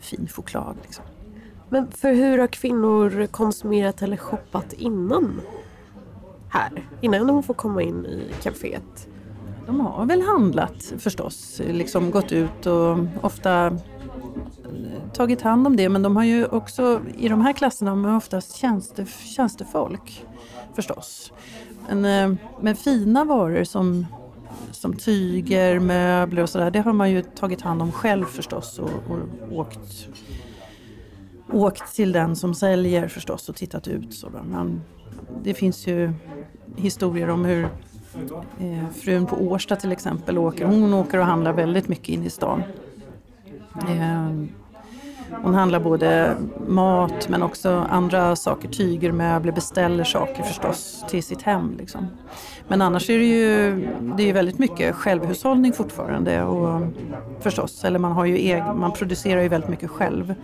fin 0.00 0.28
choklad. 0.32 0.76
Liksom. 0.82 1.04
Men 1.68 1.90
för 1.90 2.12
hur 2.12 2.38
har 2.38 2.46
kvinnor 2.46 3.26
konsumerat 3.26 4.02
eller 4.02 4.16
shoppat 4.16 4.72
innan? 4.72 5.40
Här, 6.48 6.86
innan 7.00 7.26
de 7.26 7.42
får 7.42 7.54
komma 7.54 7.82
in 7.82 8.06
i 8.06 8.30
kaféet? 8.42 9.08
De 9.66 9.80
har 9.80 10.06
väl 10.06 10.22
handlat 10.22 10.92
förstås, 10.98 11.60
liksom 11.66 12.10
gått 12.10 12.32
ut 12.32 12.66
och 12.66 12.98
ofta 13.20 13.78
tagit 15.12 15.42
hand 15.42 15.66
om 15.66 15.76
det 15.76 15.88
men 15.88 16.02
de 16.02 16.16
har 16.16 16.24
ju 16.24 16.46
också 16.46 17.00
i 17.18 17.28
de 17.28 17.40
här 17.40 17.52
klasserna 17.52 17.90
de 17.90 18.04
är 18.04 18.16
oftast 18.16 18.56
tjänste, 18.56 19.06
tjänstefolk 19.06 20.26
förstås. 20.74 21.32
Men, 21.88 22.04
eh, 22.04 22.38
men 22.60 22.76
fina 22.76 23.24
varor 23.24 23.64
som, 23.64 24.06
som 24.70 24.96
tyger, 24.96 25.78
möbler 25.78 26.42
och 26.42 26.50
sådär 26.50 26.70
det 26.70 26.80
har 26.80 26.92
man 26.92 27.10
ju 27.10 27.22
tagit 27.22 27.60
hand 27.60 27.82
om 27.82 27.92
själv 27.92 28.24
förstås 28.24 28.78
och, 28.78 28.90
och 29.10 29.58
åkt, 29.58 30.08
åkt 31.52 31.94
till 31.94 32.12
den 32.12 32.36
som 32.36 32.54
säljer 32.54 33.08
förstås 33.08 33.48
och 33.48 33.56
tittat 33.56 33.88
ut. 33.88 34.14
Så 34.14 34.30
men 34.44 34.80
det 35.42 35.54
finns 35.54 35.86
ju 35.86 36.12
historier 36.76 37.30
om 37.30 37.44
hur 37.44 37.68
eh, 38.60 38.88
frun 38.94 39.26
på 39.26 39.36
Årsta 39.36 39.76
till 39.76 39.92
exempel 39.92 40.38
åker. 40.38 40.64
Hon 40.64 40.94
åker 40.94 41.18
och 41.18 41.24
handlar 41.24 41.52
väldigt 41.52 41.88
mycket 41.88 42.08
in 42.08 42.24
i 42.24 42.30
stan. 42.30 42.62
Ehm, 43.88 44.48
hon 45.42 45.54
handlar 45.54 45.80
både 45.80 46.36
mat 46.66 47.28
men 47.28 47.42
också 47.42 47.86
andra 47.90 48.36
saker, 48.36 48.68
tyger, 48.68 49.12
möbler, 49.12 49.52
beställer 49.52 50.04
saker 50.04 50.42
förstås 50.42 51.04
till 51.08 51.22
sitt 51.22 51.42
hem. 51.42 51.74
Liksom. 51.78 52.06
Men 52.68 52.82
annars 52.82 53.10
är 53.10 53.18
det 53.18 53.24
ju 53.24 53.88
det 54.16 54.28
är 54.28 54.32
väldigt 54.32 54.58
mycket 54.58 54.94
självhushållning 54.94 55.72
fortfarande 55.72 56.42
och 56.42 56.80
förstås, 57.40 57.84
eller 57.84 57.98
man, 57.98 58.12
har 58.12 58.24
ju 58.24 58.36
egen, 58.36 58.80
man 58.80 58.92
producerar 58.92 59.42
ju 59.42 59.48
väldigt 59.48 59.70
mycket 59.70 59.90
själv. 59.90 60.34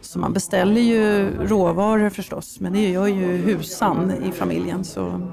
Så 0.00 0.18
man 0.18 0.32
beställer 0.32 0.80
ju 0.80 1.30
råvaror 1.46 2.10
förstås, 2.10 2.60
men 2.60 2.72
det 2.72 2.90
gör 2.90 3.06
ju 3.06 3.36
husan 3.36 4.12
i 4.28 4.32
familjen. 4.32 4.84
Så, 4.84 5.30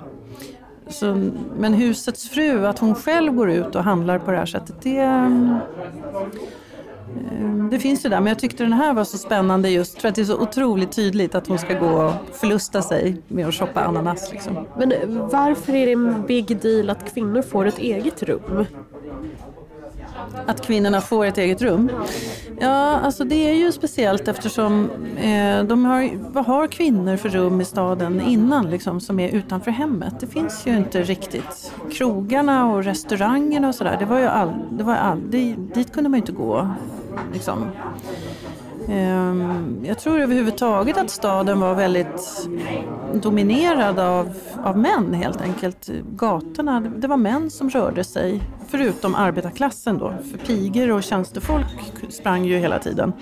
så, 0.88 1.30
men 1.58 1.74
husets 1.74 2.30
fru, 2.30 2.68
att 2.68 2.80
hon 2.80 2.96
själv 2.96 3.34
går 3.34 3.52
ut 3.52 3.76
och 3.76 3.84
handlar 3.84 4.20
på 4.20 4.32
det 4.32 4.38
här 4.38 4.46
sättet, 4.46 4.76
det 4.82 5.30
det 7.72 7.80
finns 7.80 8.06
ju 8.06 8.10
där, 8.10 8.20
men 8.20 8.28
jag 8.28 8.40
tyckte 8.40 8.64
den 8.64 8.74
här 8.74 8.94
var 8.94 9.04
så 9.04 9.18
spännande 9.18 9.70
just 9.70 10.02
för 10.02 10.08
att 10.08 10.16
det 10.16 10.22
är 10.22 10.26
så 10.26 10.40
otroligt 10.40 10.92
tydligt 10.92 11.36
att 11.36 11.48
hon 11.48 11.58
ska 11.58 11.80
gå 11.80 11.88
och 11.88 12.14
förlusta 12.32 12.82
sig 12.82 13.22
med 13.28 13.48
att 13.48 13.56
shoppa 13.56 13.82
ananas. 13.82 14.32
Liksom. 14.32 14.68
Men 14.78 14.94
varför 15.32 15.74
är 15.74 15.86
det 15.86 15.92
en 15.92 16.26
big 16.28 16.58
deal 16.62 16.90
att 16.90 17.14
kvinnor 17.14 17.42
får 17.42 17.66
ett 17.66 17.78
eget 17.78 18.24
rum? 18.24 18.66
Att 20.46 20.66
kvinnorna 20.66 21.02
får 21.02 21.26
ett 21.26 21.38
eget 21.38 21.62
rum? 21.62 21.92
Ja, 22.64 23.00
alltså 23.00 23.24
det 23.24 23.50
är 23.50 23.54
ju 23.54 23.72
speciellt 23.72 24.28
eftersom 24.28 24.90
eh, 25.18 25.64
de 25.64 25.86
har, 25.86 26.10
vad 26.34 26.46
har 26.46 26.68
kvinnor 26.68 27.18
för 27.18 27.30
rum 27.30 27.62
i 27.62 27.66
staden 27.66 28.22
innan 28.22 28.70
liksom, 28.70 29.02
som 29.02 29.20
är 29.20 29.30
utanför 29.30 29.72
hemmet? 29.72 30.14
Det 30.20 30.28
finns 30.28 30.68
ju 30.68 30.78
inte 30.78 31.04
riktigt. 31.04 31.74
Krogarna 31.92 32.72
och 32.72 32.84
restaurangerna 32.84 33.68
och 33.68 33.76
sådär, 33.76 33.96
det 34.00 34.06
var 34.06 34.20
ju 34.20 34.26
all, 34.26 34.52
det 34.72 34.84
var 34.84 34.96
all, 34.96 35.22
det, 35.30 35.56
dit 35.74 35.94
kunde 35.94 36.10
man 36.10 36.18
ju 36.18 36.22
inte 36.22 36.32
gå. 36.32 36.70
Liksom. 37.34 37.68
Ehm, 38.88 39.86
jag 39.86 40.00
tror 40.00 40.20
överhuvudtaget 40.20 40.98
att 40.98 41.10
staden 41.10 41.60
var 41.60 41.76
väldigt 41.76 42.50
dominerad 43.14 44.00
av, 44.00 44.34
av 44.64 44.78
män 44.78 45.14
helt 45.14 45.42
enkelt. 45.42 45.90
Gatorna, 46.10 46.80
det 46.80 47.08
var 47.08 47.18
män 47.18 47.50
som 47.50 47.70
rörde 47.70 48.04
sig, 48.04 48.42
förutom 48.68 49.16
arbetarklassen 49.16 49.98
då. 49.98 50.14
För 50.32 50.38
pigor 50.38 50.92
och 50.92 51.04
tjänstefolk 51.04 51.94
sprang 52.10 52.46
ju 52.46 52.58
hela 52.58 52.80
tiden. 52.80 53.14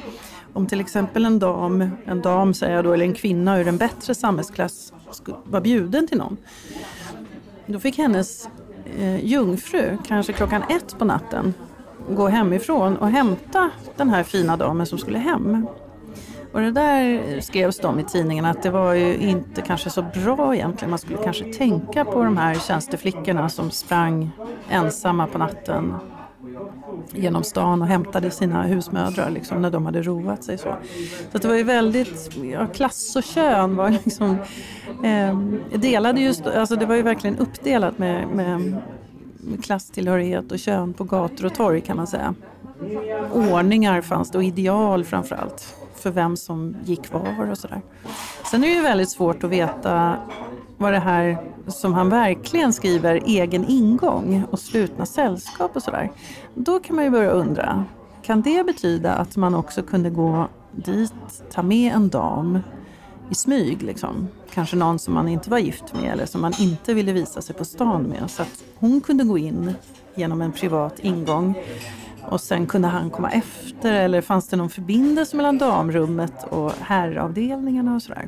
Om 0.53 0.67
till 0.67 0.79
exempel 0.79 1.25
en 1.25 1.39
dam, 1.39 1.89
en 2.05 2.21
dam 2.21 2.53
säger 2.53 2.75
jag 2.75 2.85
då, 2.85 2.93
eller 2.93 3.05
en 3.05 3.13
kvinna 3.13 3.59
ur 3.59 3.67
en 3.67 3.77
bättre 3.77 4.15
samhällsklass 4.15 4.93
var 5.43 5.61
bjuden 5.61 6.07
till 6.07 6.17
någon. 6.17 6.37
Då 7.65 7.79
fick 7.79 7.97
hennes 7.97 8.49
eh, 8.99 9.25
jungfru, 9.25 9.97
kanske 10.07 10.33
klockan 10.33 10.63
ett 10.69 10.99
på 10.99 11.05
natten, 11.05 11.53
gå 12.09 12.27
hemifrån 12.27 12.97
och 12.97 13.07
hämta 13.07 13.69
den 13.97 14.09
här 14.09 14.23
fina 14.23 14.57
damen 14.57 14.85
som 14.85 14.97
skulle 14.97 15.19
hem. 15.19 15.67
Och 16.53 16.61
det 16.61 16.71
där 16.71 17.39
skrevs 17.41 17.79
de 17.79 17.99
i 17.99 18.03
tidningen 18.03 18.45
att 18.45 18.63
det 18.63 18.69
var 18.69 18.93
ju 18.93 19.15
inte 19.15 19.61
kanske 19.61 19.89
så 19.89 20.01
bra 20.01 20.55
egentligen. 20.55 20.89
Man 20.89 20.99
skulle 20.99 21.17
kanske 21.17 21.53
tänka 21.53 22.05
på 22.05 22.23
de 22.23 22.37
här 22.37 22.55
tjänsteflickorna 22.55 23.49
som 23.49 23.71
sprang 23.71 24.31
ensamma 24.69 25.27
på 25.27 25.37
natten 25.37 25.93
genom 27.11 27.43
stan 27.43 27.81
och 27.81 27.87
hämtade 27.87 28.31
sina 28.31 28.63
husmödrar 28.63 29.29
liksom, 29.29 29.61
när 29.61 29.71
de 29.71 29.85
hade 29.85 30.01
roat 30.01 30.43
sig. 30.43 30.57
Så, 30.57 30.75
så 31.31 31.37
det 31.37 31.47
var 31.47 31.55
ju 31.55 31.63
väldigt, 31.63 32.37
ja, 32.43 32.67
klass 32.67 33.15
och 33.15 33.23
kön 33.23 33.75
var 33.75 33.89
liksom, 33.89 34.37
eh, 35.03 35.39
delade 35.79 36.21
just, 36.21 36.47
alltså 36.47 36.75
det 36.75 36.85
var 36.85 36.95
ju 36.95 37.01
verkligen 37.01 37.37
uppdelat 37.37 37.97
med, 37.97 38.27
med 38.27 38.81
klasstillhörighet 39.63 40.51
och 40.51 40.59
kön 40.59 40.93
på 40.93 41.03
gator 41.03 41.45
och 41.45 41.55
torg 41.55 41.81
kan 41.81 41.97
man 41.97 42.07
säga. 42.07 42.35
Ordningar 43.33 44.01
fanns 44.01 44.31
det 44.31 44.37
och 44.37 44.43
ideal 44.43 45.03
framförallt 45.03 45.75
för 45.95 46.11
vem 46.11 46.37
som 46.37 46.75
gick 46.85 47.13
var 47.13 47.49
och 47.51 47.57
sådär. 47.57 47.81
Sen 48.51 48.63
är 48.63 48.67
det 48.67 48.73
ju 48.73 48.81
väldigt 48.81 49.09
svårt 49.09 49.43
att 49.43 49.49
veta 49.49 50.15
vad 50.77 50.93
det 50.93 50.99
här 50.99 51.37
som 51.67 51.93
han 51.93 52.09
verkligen 52.09 52.73
skriver, 52.73 53.21
egen 53.25 53.65
ingång 53.67 54.43
och 54.51 54.59
slutna 54.59 55.05
sällskap 55.05 55.75
och 55.75 55.83
sådär. 55.83 56.11
Då 56.53 56.79
kan 56.79 56.95
man 56.95 57.05
ju 57.05 57.11
börja 57.11 57.29
undra, 57.29 57.85
kan 58.21 58.41
det 58.41 58.65
betyda 58.65 59.13
att 59.13 59.35
man 59.35 59.55
också 59.55 59.83
kunde 59.83 60.09
gå 60.09 60.47
dit, 60.71 61.13
ta 61.51 61.63
med 61.63 61.93
en 61.93 62.09
dam 62.09 62.59
i 63.31 63.35
smyg. 63.35 63.81
Liksom. 63.83 64.27
Kanske 64.53 64.75
någon 64.75 64.99
som 64.99 65.13
man 65.13 65.27
inte 65.27 65.49
var 65.49 65.57
gift 65.57 65.93
med 65.93 66.13
eller 66.13 66.25
som 66.25 66.41
man 66.41 66.53
inte 66.59 66.93
ville 66.93 67.13
visa 67.13 67.41
sig 67.41 67.55
på 67.55 67.65
stan 67.65 68.03
med. 68.03 68.29
Så 68.29 68.41
att 68.41 68.63
hon 68.75 69.01
kunde 69.01 69.23
gå 69.23 69.37
in 69.37 69.73
genom 70.15 70.41
en 70.41 70.51
privat 70.51 70.99
ingång 70.99 71.55
och 72.21 72.41
sen 72.41 72.67
kunde 72.67 72.87
han 72.87 73.09
komma 73.09 73.31
efter 73.31 73.93
eller 73.93 74.21
fanns 74.21 74.47
det 74.47 74.57
någon 74.57 74.69
förbindelse 74.69 75.37
mellan 75.37 75.57
damrummet 75.57 76.43
och 76.49 76.71
herravdelningarna 76.79 77.95
och 77.95 78.01
sådär. 78.01 78.27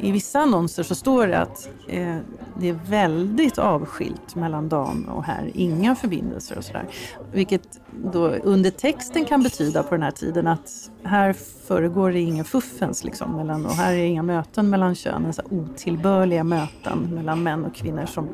I 0.00 0.12
vissa 0.12 0.38
annonser 0.38 0.82
så 0.82 0.94
står 0.94 1.26
det 1.26 1.38
att 1.38 1.68
eh, 1.88 2.16
det 2.58 2.68
är 2.68 2.78
väldigt 2.88 3.58
avskilt 3.58 4.34
mellan 4.34 4.68
dam 4.68 5.04
och 5.04 5.24
herr, 5.24 5.50
inga 5.54 5.94
förbindelser 5.94 6.58
och 6.58 6.64
sådär. 6.64 6.86
Vilket 7.32 7.80
då 8.04 8.28
under 8.28 8.70
texten 8.70 9.24
kan 9.24 9.42
betyda 9.42 9.82
på 9.82 9.94
den 9.94 10.02
här 10.02 10.10
tiden 10.10 10.46
att 10.46 10.90
här 11.02 11.32
föregår 11.66 12.12
det 12.12 12.20
ingen 12.20 12.44
fuffens 12.44 13.04
liksom, 13.04 13.36
mellan, 13.36 13.66
och 13.66 13.72
här 13.72 13.92
är 13.92 14.04
inga 14.04 14.22
möten 14.22 14.70
mellan 14.70 14.94
könen, 14.94 15.32
så 15.32 15.42
otillbörliga 15.50 16.44
möten 16.44 16.98
mellan 17.14 17.42
män 17.42 17.64
och 17.64 17.74
kvinnor. 17.74 18.06
Som... 18.06 18.28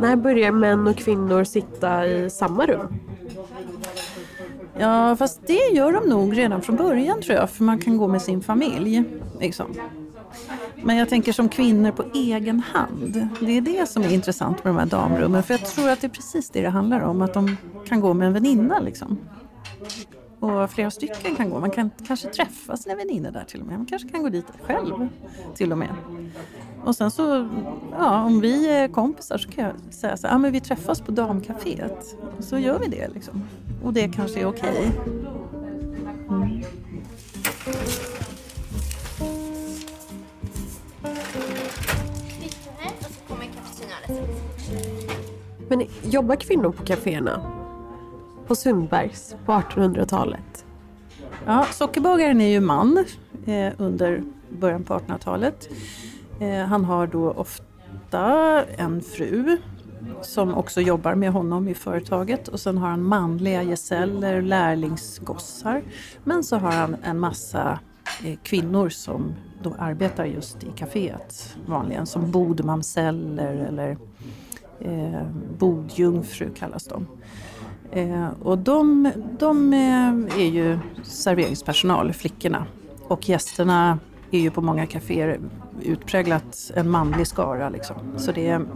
När 0.00 0.16
börjar 0.16 0.52
män 0.52 0.86
och 0.86 0.96
kvinnor 0.96 1.44
sitta 1.44 2.06
i 2.06 2.30
samma 2.30 2.66
rum? 2.66 2.94
Ja, 4.78 5.16
fast 5.16 5.46
det 5.46 5.70
gör 5.72 5.92
de 5.92 6.08
nog 6.08 6.38
redan 6.38 6.62
från 6.62 6.76
början 6.76 7.22
tror 7.22 7.36
jag, 7.36 7.50
för 7.50 7.64
man 7.64 7.78
kan 7.78 7.96
gå 7.96 8.08
med 8.08 8.22
sin 8.22 8.42
familj. 8.42 9.04
Liksom. 9.40 9.66
Men 10.82 10.96
jag 10.96 11.08
tänker 11.08 11.32
som 11.32 11.48
kvinnor 11.48 11.90
på 11.90 12.04
egen 12.14 12.60
hand. 12.60 13.28
Det 13.40 13.56
är 13.56 13.60
det 13.60 13.88
som 13.88 14.02
är 14.02 14.12
intressant 14.12 14.64
med 14.64 14.74
de 14.74 14.78
här 14.78 14.86
damrummen. 14.86 15.42
För 15.42 15.54
jag 15.54 15.66
tror 15.66 15.90
att 15.90 16.00
det 16.00 16.06
är 16.06 16.08
precis 16.08 16.50
det 16.50 16.60
det 16.60 16.68
handlar 16.68 17.00
om. 17.00 17.22
Att 17.22 17.34
de 17.34 17.56
kan 17.86 18.00
gå 18.00 18.14
med 18.14 18.26
en 18.26 18.32
väninna 18.32 18.80
liksom. 18.80 19.18
Och 20.40 20.70
flera 20.70 20.90
stycken 20.90 21.36
kan 21.36 21.50
gå. 21.50 21.60
Man 21.60 21.70
kan 21.70 21.90
kanske 22.06 22.28
träffa 22.28 22.76
sina 22.76 22.94
väninnor 22.94 23.30
där 23.30 23.44
till 23.44 23.60
och 23.60 23.66
med. 23.66 23.76
Man 23.76 23.86
kanske 23.86 24.08
kan 24.08 24.22
gå 24.22 24.28
dit 24.28 24.46
själv 24.62 25.08
till 25.54 25.72
och 25.72 25.78
med. 25.78 25.94
Och 26.84 26.96
sen 26.96 27.10
så, 27.10 27.48
ja 27.92 28.22
om 28.22 28.40
vi 28.40 28.70
är 28.70 28.88
kompisar 28.88 29.38
så 29.38 29.50
kan 29.50 29.64
jag 29.64 29.74
säga 29.90 30.16
så 30.16 30.26
här, 30.26 30.34
ah, 30.34 30.38
men 30.38 30.52
vi 30.52 30.60
träffas 30.60 31.00
på 31.00 31.12
damcaféet. 31.12 32.16
Så 32.40 32.58
gör 32.58 32.78
vi 32.78 32.88
det 32.88 33.08
liksom. 33.14 33.42
Och 33.84 33.92
det 33.92 34.08
kanske 34.08 34.40
är 34.40 34.46
okej. 34.46 34.92
Okay. 35.00 35.24
Mm. 36.28 36.62
Men 45.68 45.86
jobbar 46.02 46.36
kvinnor 46.36 46.72
på 46.72 46.84
kaféerna? 46.84 47.40
På 48.46 48.54
Sundbergs 48.54 49.36
på 49.46 49.52
1800-talet? 49.52 50.64
Ja, 51.46 51.66
sockerbagaren 51.72 52.40
är 52.40 52.48
ju 52.48 52.60
man 52.60 53.04
eh, 53.46 53.72
under 53.78 54.22
början 54.48 54.84
på 54.84 54.94
1800-talet. 54.94 55.68
Eh, 56.40 56.66
han 56.66 56.84
har 56.84 57.06
då 57.06 57.30
ofta 57.30 58.64
en 58.64 59.00
fru 59.00 59.56
som 60.22 60.54
också 60.54 60.80
jobbar 60.80 61.14
med 61.14 61.32
honom 61.32 61.68
i 61.68 61.74
företaget 61.74 62.48
och 62.48 62.60
sen 62.60 62.78
har 62.78 62.88
han 62.88 63.02
manliga 63.02 63.62
gesäller, 63.62 64.42
lärlingsgossar. 64.42 65.82
Men 66.24 66.44
så 66.44 66.56
har 66.56 66.70
han 66.70 66.96
en 67.02 67.18
massa 67.18 67.78
eh, 68.24 68.38
kvinnor 68.42 68.88
som 68.88 69.34
då 69.62 69.74
arbetar 69.78 70.24
just 70.24 70.64
i 70.64 70.70
kaféet 70.76 71.56
vanligen 71.66 72.06
som 72.06 72.30
bodmamseller 72.30 73.54
eller 73.54 73.96
eh, 74.84 75.26
bodjungfru 75.58 76.50
kallas 76.54 76.84
de. 76.84 77.06
Eh, 77.92 78.28
och 78.42 78.58
de, 78.58 79.12
de 79.38 79.72
eh, 79.72 80.40
är 80.40 80.50
ju 80.50 80.78
serveringspersonal, 81.02 82.12
flickorna. 82.12 82.66
Och 83.08 83.28
gästerna 83.28 83.98
är 84.30 84.40
ju 84.40 84.50
på 84.50 84.60
många 84.60 84.86
kaféer 84.86 85.40
utpräglat 85.82 86.70
en 86.74 86.90
manlig 86.90 87.26
skara. 87.26 87.68
Liksom. 87.68 87.96
Så 88.16 88.32
det 88.32 88.48
är 88.48 88.66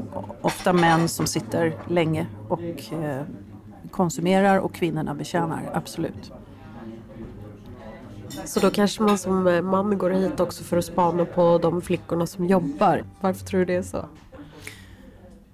ofta 0.41 0.73
män 0.73 1.09
som 1.09 1.27
sitter 1.27 1.75
länge 1.89 2.27
och 2.49 2.93
eh, 2.93 3.23
konsumerar 3.91 4.59
och 4.59 4.75
kvinnorna 4.75 5.15
betjänar, 5.15 5.71
absolut. 5.75 6.33
Så 8.45 8.61
då 8.61 8.71
kanske 8.71 9.03
man 9.03 9.19
som 9.19 9.47
eh, 9.47 9.63
man 9.63 9.99
går 9.99 10.11
hit 10.11 10.41
också 10.41 10.65
för 10.65 10.77
att 10.77 10.85
spana 10.85 11.25
på 11.25 11.59
de 11.59 11.83
flickorna 11.83 12.27
som 12.27 12.47
jobbar. 12.47 13.05
Varför 13.21 13.45
tror 13.45 13.61
du 13.61 13.65
det 13.65 13.75
är 13.75 13.83
så? 13.83 14.05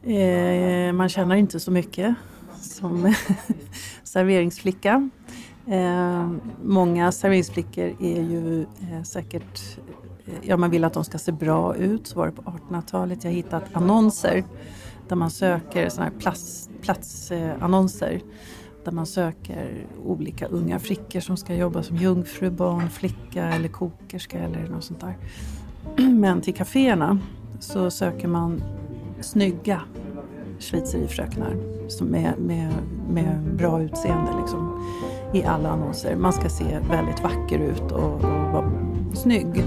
Eh, 0.07 0.93
man 0.93 1.09
tjänar 1.09 1.37
inte 1.37 1.61
så 1.61 1.71
mycket 1.71 2.15
som 2.61 3.15
serveringsflicka. 4.05 5.11
Eh, 5.67 6.31
många 6.63 7.13
serveringsflickor 7.13 7.85
är 8.01 8.23
ju 8.23 8.63
eh, 8.63 9.03
säkert, 9.03 9.79
eh, 10.27 10.35
ja 10.43 10.57
man 10.57 10.71
vill 10.71 10.85
att 10.85 10.93
de 10.93 11.05
ska 11.05 11.19
se 11.19 11.33
bra 11.33 11.77
ut, 11.77 12.07
så 12.07 12.19
var 12.19 12.27
det 12.27 12.33
på 12.33 12.43
1800-talet. 12.43 13.25
Jag 13.25 13.31
har 13.31 13.37
hittat 13.37 13.65
annonser 13.73 14.45
där 15.09 15.17
man 15.17 15.31
söker 15.31 15.89
såna 15.89 16.05
här 16.05 16.13
plats, 16.19 16.71
platsannonser 16.83 18.21
där 18.85 18.93
man 18.93 19.07
söker 19.07 19.87
olika 20.05 20.47
unga 20.47 20.79
flickor 20.79 21.21
som 21.21 21.37
ska 21.37 21.55
jobba 21.55 21.83
som 21.83 21.97
jungfru, 21.97 22.51
barn, 22.51 22.91
flicka 22.91 23.45
eller 23.45 23.69
kokerska 23.69 24.39
eller 24.39 24.69
något 24.69 24.85
sånt 24.85 25.01
där. 25.01 25.17
Men 26.11 26.41
till 26.41 26.55
kaféerna 26.55 27.19
så 27.61 27.91
söker 27.91 28.29
man 28.29 28.63
snygga 29.25 29.81
schweizerifröknar 30.59 31.57
med, 32.01 32.39
med, 32.39 32.73
med 33.11 33.55
bra 33.57 33.83
utseende 33.83 34.31
liksom, 34.41 34.85
i 35.33 35.45
alla 35.45 35.69
annonser. 35.69 36.17
Man 36.17 36.33
ska 36.33 36.49
se 36.49 36.79
väldigt 36.91 37.23
vacker 37.23 37.59
ut 37.59 37.93
och, 37.93 38.15
och 38.15 38.53
vara 38.53 38.73
snygg. 39.15 39.65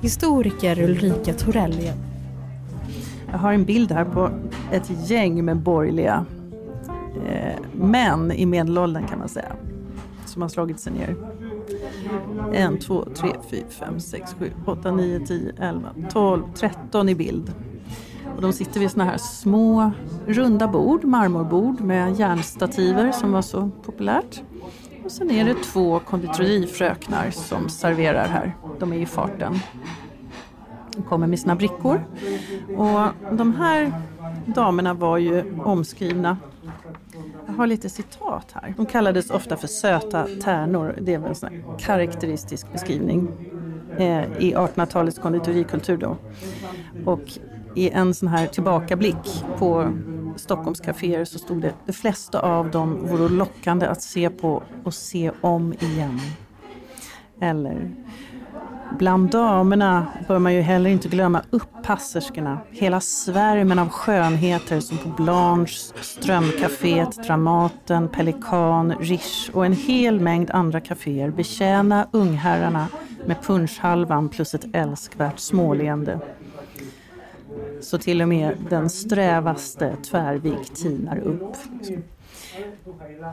Historiker 0.00 0.82
Ulrika 0.82 1.34
Torell. 1.34 1.92
Jag 3.32 3.38
har 3.38 3.52
en 3.52 3.64
bild 3.64 3.92
här 3.92 4.04
på 4.04 4.30
ett 4.72 5.10
gäng 5.10 5.44
med 5.44 5.56
borgerliga 5.56 6.26
eh, 7.28 7.54
män 7.72 8.32
i 8.32 8.46
medelåldern 8.46 9.06
kan 9.06 9.18
man 9.18 9.28
säga. 9.28 9.52
Som 10.38 10.42
har 10.42 10.48
slagit 10.48 10.80
sig 10.80 10.92
ner. 10.92 11.16
En, 12.52 12.78
två, 12.78 13.04
tre, 13.14 13.30
fyra, 13.50 13.66
fem, 13.68 14.00
sex, 14.00 14.36
sju, 14.38 14.52
åtta, 14.66 14.90
nio, 14.90 15.26
tio, 15.26 15.52
elva, 15.60 15.88
tolv, 16.10 16.42
tretton 16.54 17.08
i 17.08 17.14
bild. 17.14 17.52
Och 18.36 18.42
de 18.42 18.52
sitter 18.52 18.80
vid 18.80 18.90
såna 18.90 19.04
här 19.04 19.18
små 19.18 19.90
runda 20.26 20.68
bord, 20.68 21.04
marmorbord 21.04 21.80
med 21.80 22.18
järnstativer 22.18 23.12
som 23.12 23.32
var 23.32 23.42
så 23.42 23.70
populärt. 23.82 24.42
Och 25.04 25.10
sen 25.12 25.30
är 25.30 25.44
det 25.44 25.54
två 25.54 25.98
konditorifröknar 25.98 27.30
som 27.30 27.68
serverar 27.68 28.28
här. 28.28 28.56
De 28.78 28.92
är 28.92 28.98
i 28.98 29.06
farten. 29.06 29.58
De 30.96 31.02
kommer 31.02 31.26
med 31.26 31.38
sina 31.38 31.56
brickor. 31.56 32.04
Och 32.76 33.34
de 33.36 33.54
här 33.54 33.92
damerna 34.46 34.94
var 34.94 35.18
ju 35.18 35.60
omskrivna 35.64 36.36
jag 37.46 37.52
har 37.52 37.66
lite 37.66 37.88
citat 37.88 38.52
här. 38.52 38.74
De 38.76 38.86
kallades 38.86 39.30
ofta 39.30 39.56
för 39.56 39.68
söta 39.68 40.26
tärnor. 40.42 40.94
Det 41.00 41.14
är 41.14 41.18
väl 41.18 41.28
en 41.28 41.34
sån 41.34 41.62
karaktäristisk 41.78 42.72
beskrivning 42.72 43.28
eh, 43.98 44.22
i 44.38 44.54
1800-talets 44.54 45.18
konditorikultur 45.18 45.96
då. 45.96 46.16
Och 47.04 47.38
i 47.74 47.90
en 47.90 48.14
sån 48.14 48.28
här 48.28 48.46
tillbakablick 48.46 49.44
på 49.58 49.92
Stockholms 50.36 50.80
kaféer 50.80 51.24
så 51.24 51.38
stod 51.38 51.62
det 51.62 51.74
de 51.86 51.92
flesta 51.92 52.40
av 52.40 52.70
dem 52.70 53.06
vore 53.06 53.28
lockande 53.28 53.86
att 53.86 54.02
se 54.02 54.30
på 54.30 54.62
och 54.84 54.94
se 54.94 55.30
om 55.40 55.72
igen. 55.72 56.20
Eller 57.40 57.90
Bland 58.92 59.30
damerna 59.30 60.06
bör 60.28 60.38
man 60.38 60.54
ju 60.54 60.60
heller 60.60 60.90
inte 60.90 61.08
glömma 61.08 61.42
upppasserskorna. 61.50 62.58
Hela 62.70 63.00
svärmen 63.00 63.78
av 63.78 63.88
skönheter 63.88 64.80
som 64.80 64.98
på 64.98 65.08
Blanche, 65.08 65.92
Strömcaféet, 66.00 67.26
Dramaten, 67.26 68.08
Pelikan, 68.08 68.94
Riche 69.00 69.52
och 69.52 69.66
en 69.66 69.72
hel 69.72 70.20
mängd 70.20 70.50
andra 70.50 70.80
kaféer 70.80 71.30
betjäna 71.30 72.06
ungherrarna 72.10 72.88
med 73.26 73.42
punschhalvan 73.42 74.28
plus 74.28 74.54
ett 74.54 74.66
älskvärt 74.72 75.38
småleende. 75.38 76.20
Så 77.80 77.98
till 77.98 78.22
och 78.22 78.28
med 78.28 78.56
den 78.70 78.90
strävaste 78.90 79.96
tvärvik 79.96 80.74
tinar 80.74 81.18
upp. 81.18 81.56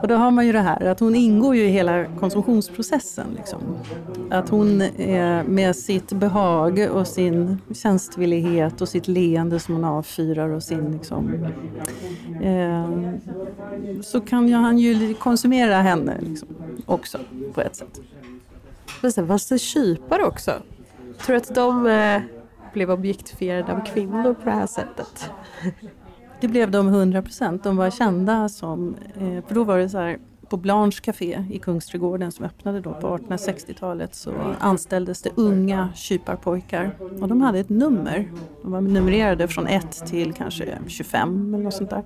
Och 0.02 0.08
då 0.08 0.14
har 0.14 0.30
man 0.30 0.46
ju 0.46 0.52
det 0.52 0.60
här 0.60 0.86
att 0.86 1.00
hon 1.00 1.14
ingår 1.14 1.56
ju 1.56 1.62
i 1.62 1.68
hela 1.68 2.04
konsumtionsprocessen. 2.04 3.26
Liksom. 3.36 3.60
Att 4.30 4.48
hon 4.48 4.78
med 5.46 5.76
sitt 5.76 6.12
behag 6.12 6.88
och 6.92 7.06
sin 7.06 7.60
tjänstvillighet 7.74 8.80
och 8.80 8.88
sitt 8.88 9.08
leende 9.08 9.60
som 9.60 9.74
hon 9.74 9.84
avfyrar 9.84 10.48
och 10.48 10.62
sin 10.62 10.92
liksom, 10.92 11.46
eh, 12.42 12.90
så 14.02 14.20
kan 14.20 14.48
ju 14.48 14.54
han 14.54 14.78
ju 14.78 15.14
konsumera 15.14 15.74
henne 15.74 16.16
liksom, 16.20 16.48
också 16.86 17.18
på 17.54 17.60
ett 17.60 17.76
sätt. 17.76 18.00
Men 19.02 19.12
sen 19.12 19.28
fanns 19.28 19.48
det 19.48 19.58
kypare 19.58 20.24
också. 20.24 20.52
Tror 21.18 21.34
du 21.34 21.36
att 21.36 21.54
de 21.54 21.86
eh, 21.86 22.22
blev 22.72 22.90
objektifierade 22.90 23.72
av 23.72 23.84
kvinnor 23.84 24.34
på 24.34 24.44
det 24.44 24.50
här 24.50 24.66
sättet? 24.66 25.30
Det 26.40 26.48
blev 26.48 26.70
de 26.70 26.88
100 26.88 27.22
procent. 27.22 27.64
De 27.64 27.76
var 27.76 27.90
kända 27.90 28.48
som, 28.48 28.96
eh, 29.14 29.44
för 29.46 29.54
då 29.54 29.64
var 29.64 29.78
det 29.78 29.88
så 29.88 29.98
här 29.98 30.18
på 30.48 30.56
Blanche 30.56 31.00
Café 31.02 31.44
i 31.50 31.58
Kungsträdgården 31.58 32.32
som 32.32 32.44
öppnade 32.44 32.80
då 32.80 32.92
på 32.92 33.18
1860-talet 33.18 34.14
så 34.14 34.32
anställdes 34.58 35.22
det 35.22 35.30
unga 35.34 35.88
kyparpojkar 35.94 36.90
och 37.20 37.28
de 37.28 37.40
hade 37.40 37.58
ett 37.58 37.68
nummer. 37.68 38.30
De 38.62 38.72
var 38.72 38.80
numrerade 38.80 39.48
från 39.48 39.66
1 39.66 40.06
till 40.06 40.32
kanske 40.32 40.78
25 40.86 41.54
eller 41.54 41.64
något 41.64 41.74
sånt 41.74 41.90
där. 41.90 42.02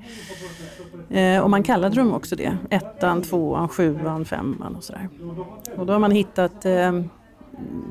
Eh, 1.11 1.43
och 1.43 1.51
man 1.51 1.63
kallade 1.63 1.95
dem 1.95 2.15
också 2.15 2.37
det. 2.37 2.57
Ettan, 2.71 3.23
tvåan, 3.23 3.69
sjuan, 3.69 4.25
femman 4.25 4.77
och 4.77 4.85
sådär. 4.85 5.09
Och 5.77 5.87
då 5.87 5.93
har 5.93 6.01
man 6.01 6.11
hittat 6.11 6.65
eh, 6.65 6.95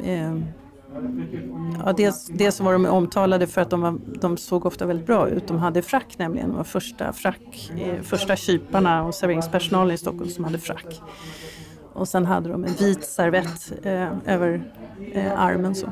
eh, 0.04 0.38
Ja, 1.86 1.94
dels, 1.94 2.28
dels 2.28 2.60
var 2.60 2.74
de 2.74 2.86
omtalade 2.86 3.48
för 3.48 3.62
att 3.62 3.70
de, 3.70 3.82
var, 3.82 4.00
de 4.22 4.38
såg 4.38 4.66
ofta 4.66 4.86
väldigt 4.86 5.06
bra 5.06 5.30
ut. 5.30 5.48
De 5.48 5.58
hade 5.58 5.82
frack 5.82 6.16
nämligen. 6.18 6.50
De 6.50 6.58
var 6.58 6.64
första, 6.64 7.14
frack, 7.14 7.72
eh, 7.78 8.02
första 8.02 8.36
kyparna 8.36 9.04
och 9.04 9.16
serveringspersonalen 9.16 9.96
i 9.96 9.98
Stockholm 9.98 10.30
som 10.30 10.44
hade 10.44 10.58
frack. 10.58 11.02
Och 11.94 12.08
sen 12.08 12.26
hade 12.26 12.50
de 12.50 12.64
en 12.64 12.74
vit 12.74 13.04
servett 13.04 13.72
eh, 13.84 14.08
över 14.26 14.62
eh, 15.14 15.40
armen. 15.40 15.76
Så. 15.76 15.88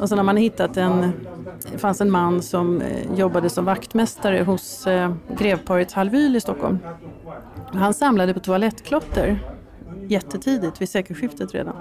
Och 0.00 0.08
sen 0.08 0.18
har 0.18 0.24
man 0.24 0.36
hittat 0.36 0.76
en, 0.76 1.12
det 1.72 1.78
fanns 1.78 2.00
en 2.00 2.10
man 2.10 2.42
som 2.42 2.80
eh, 2.80 3.14
jobbade 3.14 3.50
som 3.50 3.64
vaktmästare 3.64 4.42
hos 4.42 4.86
eh, 4.86 5.14
grevparet 5.38 5.92
Halvyl 5.92 6.36
i 6.36 6.40
Stockholm. 6.40 6.78
Han 7.72 7.94
samlade 7.94 8.34
på 8.34 8.40
toalettklotter 8.40 9.38
jättetidigt, 10.08 10.80
vid 10.80 10.88
sekelskiftet 10.88 11.54
redan. 11.54 11.74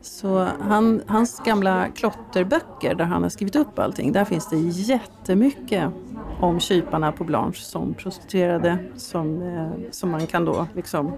Så 0.00 0.48
han, 0.60 1.02
hans 1.06 1.40
gamla 1.44 1.88
klotterböcker 1.88 2.94
där 2.94 3.04
han 3.04 3.22
har 3.22 3.30
skrivit 3.30 3.56
upp 3.56 3.78
allting, 3.78 4.12
där 4.12 4.24
finns 4.24 4.50
det 4.50 4.56
jättemycket 4.58 5.92
om 6.40 6.60
kyparna 6.60 7.12
på 7.12 7.24
Blanche 7.24 7.60
som 7.60 7.94
prostituerade 7.94 8.78
som, 8.96 9.42
eh, 9.42 9.90
som 9.90 10.10
man 10.10 10.26
kan 10.26 10.44
då 10.44 10.66
liksom 10.74 11.12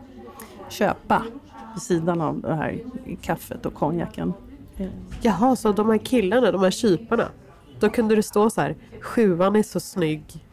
köpa 0.69 1.23
vid 1.75 1.83
sidan 1.83 2.21
av 2.21 2.41
det 2.41 2.55
här 2.55 2.79
kaffet 3.23 3.67
och 3.67 3.75
konjaken. 3.75 4.33
Jaha, 5.23 5.57
så 5.57 5.73
de 5.73 5.91
här 5.91 5.99
killarna, 5.99 6.53
de 6.53 6.63
här 6.63 6.71
kyparna, 6.71 7.29
då 7.81 7.91
kunde 7.91 8.17
det 8.17 8.23
stå 8.23 8.51
så 8.51 8.61
här, 8.61 8.77
sjuan 9.01 9.57
är 9.57 9.63
så 9.63 9.81
snygg, 9.81 10.45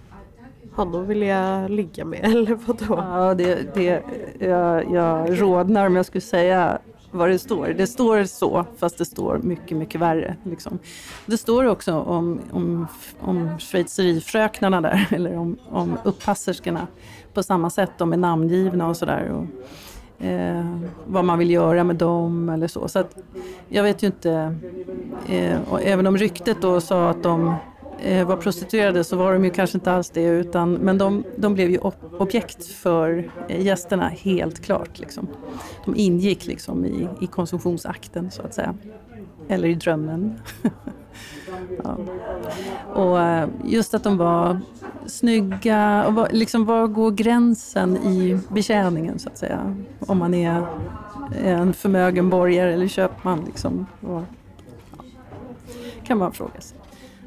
honom 0.72 1.08
vill 1.08 1.22
jag 1.22 1.72
ligga 1.72 2.06
med 2.06 2.20
eller 2.24 2.56
vadå? 2.56 3.04
Ja, 3.04 3.34
det, 3.34 3.76
det, 3.76 4.04
jag, 4.40 4.92
jag 4.92 5.42
rodnar 5.42 5.88
om 5.88 5.96
jag 5.96 6.06
skulle 6.06 6.22
säga 6.22 6.80
vad 7.12 7.30
det 7.30 7.39
står. 7.39 7.67
Det 7.67 7.88
står 7.88 8.24
så, 8.24 8.65
fast 8.78 8.98
det 8.98 9.06
står 9.06 9.38
mycket, 9.38 9.78
mycket 9.78 10.02
värre. 10.02 10.36
Liksom. 10.43 10.80
Det 11.26 11.38
står 11.38 11.65
också 11.65 11.93
om, 11.93 12.39
om, 12.52 12.88
om 13.20 13.60
schweizerifröknarna 13.60 14.82
där, 14.82 15.08
eller 15.12 15.38
om, 15.38 15.58
om 15.70 15.98
upppasserskorna 16.04 16.88
på 17.34 17.43
samma 17.43 17.70
sätt. 17.70 17.91
De 17.98 18.13
är 18.13 18.17
namngivna 18.17 18.88
och 18.88 18.98
sådär. 18.98 19.48
Eh, 20.20 20.65
vad 21.06 21.26
man 21.26 21.39
vill 21.39 21.50
göra 21.50 21.84
med 21.84 21.96
dem 21.96 22.50
eller 22.50 22.67
så. 22.67 22.88
Så 22.88 23.00
att, 23.00 23.17
jag 23.70 23.84
vet 23.84 24.04
ju 24.04 24.08
inte. 24.08 24.56
Eh, 25.28 25.60
och 25.70 25.82
även 25.82 26.08
om 26.08 26.17
ryktet 26.17 26.62
då 26.62 26.82
sa 26.82 27.10
att 27.10 27.24
de 27.24 27.56
Eh, 27.99 28.27
var 28.27 28.38
prostituerade 28.38 29.03
så 29.03 29.15
var 29.15 29.33
de 29.33 29.45
ju 29.45 29.49
kanske 29.49 29.77
inte 29.77 29.91
alls 29.91 30.10
det 30.10 30.23
utan, 30.23 30.73
men 30.73 30.97
de, 30.97 31.23
de 31.38 31.53
blev 31.53 31.69
ju 31.69 31.79
objekt 32.17 32.65
för 32.65 33.31
eh, 33.47 33.62
gästerna 33.62 34.07
helt 34.07 34.60
klart. 34.60 34.99
Liksom. 34.99 35.27
De 35.86 35.95
ingick 35.95 36.45
liksom 36.45 36.86
i, 36.86 37.07
i 37.21 37.27
konsumtionsakten 37.27 38.31
så 38.31 38.41
att 38.41 38.53
säga. 38.53 38.75
Eller 39.47 39.67
i 39.67 39.73
drömmen. 39.73 40.39
ja. 41.83 41.97
Och 42.93 43.19
eh, 43.19 43.49
just 43.65 43.93
att 43.93 44.03
de 44.03 44.17
var 44.17 44.60
snygga 45.05 46.05
och 46.07 46.13
var, 46.13 46.29
liksom 46.31 46.65
var 46.65 46.88
går 46.88 47.12
gränsen 47.12 47.97
i 47.97 48.39
betjäningen 48.49 49.19
så 49.19 49.29
att 49.29 49.38
säga. 49.38 49.75
Om 49.99 50.17
man 50.17 50.33
är 50.33 50.65
en 51.43 51.73
förmögen 51.73 52.29
borgare 52.29 52.73
eller 52.73 52.88
köpman 52.88 53.43
liksom. 53.45 53.86
Och, 54.01 54.23
ja. 54.97 55.03
kan 56.03 56.17
man 56.17 56.31
fråga 56.31 56.62
sig. 56.62 56.77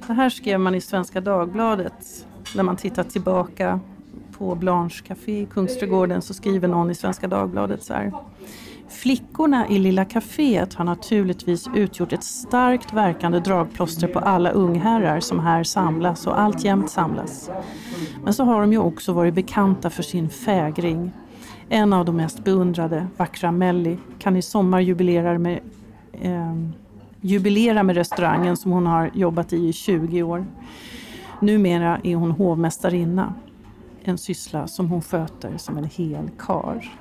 Det 0.06 0.12
här 0.12 0.30
skrev 0.30 0.60
man 0.60 0.74
i 0.74 0.80
Svenska 0.80 1.20
Dagbladet 1.20 2.26
när 2.56 2.62
man 2.62 2.76
tittar 2.76 3.04
tillbaka 3.04 3.80
på 4.38 4.54
Blanche 4.54 5.02
Café 5.06 5.40
i 5.40 5.46
Kungsträdgården 5.46 6.22
så 6.22 6.34
skriver 6.34 6.68
någon 6.68 6.90
i 6.90 6.94
Svenska 6.94 7.28
Dagbladet 7.28 7.82
så 7.82 7.94
här. 7.94 8.12
Flickorna 8.88 9.68
i 9.68 9.78
Lilla 9.78 10.04
Caféet 10.04 10.74
har 10.74 10.84
naturligtvis 10.84 11.68
utgjort 11.74 12.12
ett 12.12 12.24
starkt 12.24 12.92
verkande 12.92 13.40
dragplåster 13.40 14.08
på 14.08 14.18
alla 14.18 14.50
ungherrar 14.50 15.20
som 15.20 15.40
här 15.40 15.64
samlas 15.64 16.26
och 16.26 16.40
alltjämt 16.40 16.90
samlas. 16.90 17.50
Men 18.24 18.34
så 18.34 18.44
har 18.44 18.60
de 18.60 18.72
ju 18.72 18.78
också 18.78 19.12
varit 19.12 19.34
bekanta 19.34 19.90
för 19.90 20.02
sin 20.02 20.30
fägring. 20.30 21.12
En 21.68 21.92
av 21.92 22.04
de 22.04 22.16
mest 22.16 22.44
beundrade, 22.44 23.06
vackra 23.16 23.52
Melli, 23.52 23.98
kan 24.18 24.36
i 24.36 24.42
sommar 24.42 24.80
jubilera 24.80 25.38
med 25.38 25.60
eh, 26.12 26.54
jubilera 27.20 27.82
med 27.82 27.96
restaurangen 27.96 28.56
som 28.56 28.72
hon 28.72 28.86
har 28.86 29.10
jobbat 29.14 29.52
i 29.52 29.68
i 29.68 29.72
20 29.72 30.22
år. 30.22 30.46
Numera 31.40 32.00
är 32.04 32.14
hon 32.14 32.30
hovmästarinna. 32.30 33.34
En 34.02 34.18
syssla 34.18 34.66
som 34.66 34.88
hon 34.90 35.02
sköter 35.02 35.56
som 35.56 35.78
en 35.78 35.84
hel 35.84 36.30
kar. 36.38 36.92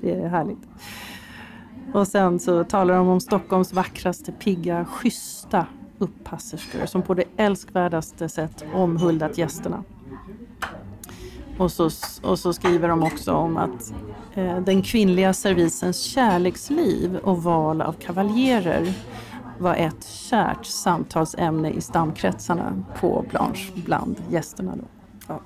Det 0.00 0.12
är 0.12 0.28
härligt. 0.28 0.68
Och 1.92 2.08
sen 2.08 2.40
så 2.40 2.64
talar 2.64 2.96
de 2.96 3.08
om 3.08 3.20
Stockholms 3.20 3.72
vackraste, 3.72 4.32
pigga, 4.32 4.84
schyssta 4.84 5.66
upppasserskor 5.98 6.86
som 6.86 7.02
på 7.02 7.14
det 7.14 7.24
älskvärdaste 7.36 8.28
sätt 8.28 8.64
omhuldat 8.74 9.38
gästerna. 9.38 9.84
Och 11.58 11.72
så, 11.72 11.90
och 12.22 12.38
så 12.38 12.52
skriver 12.52 12.88
de 12.88 13.02
också 13.02 13.32
om 13.32 13.56
att 13.56 13.92
eh, 14.34 14.60
den 14.60 14.82
kvinnliga 14.82 15.32
servisens 15.32 16.00
kärleksliv 16.00 17.16
och 17.16 17.42
val 17.42 17.82
av 17.82 17.92
kavaljerer 17.92 18.92
var 19.58 19.74
ett 19.74 20.04
kärt 20.04 20.66
samtalsämne 20.66 21.70
i 21.70 21.80
stamkretsarna 21.80 22.84
på 23.00 23.24
Blanche 23.30 23.72
bland 23.74 24.22
gästerna. 24.30 24.76
Då. 24.76 24.84
Ja. 25.28 25.40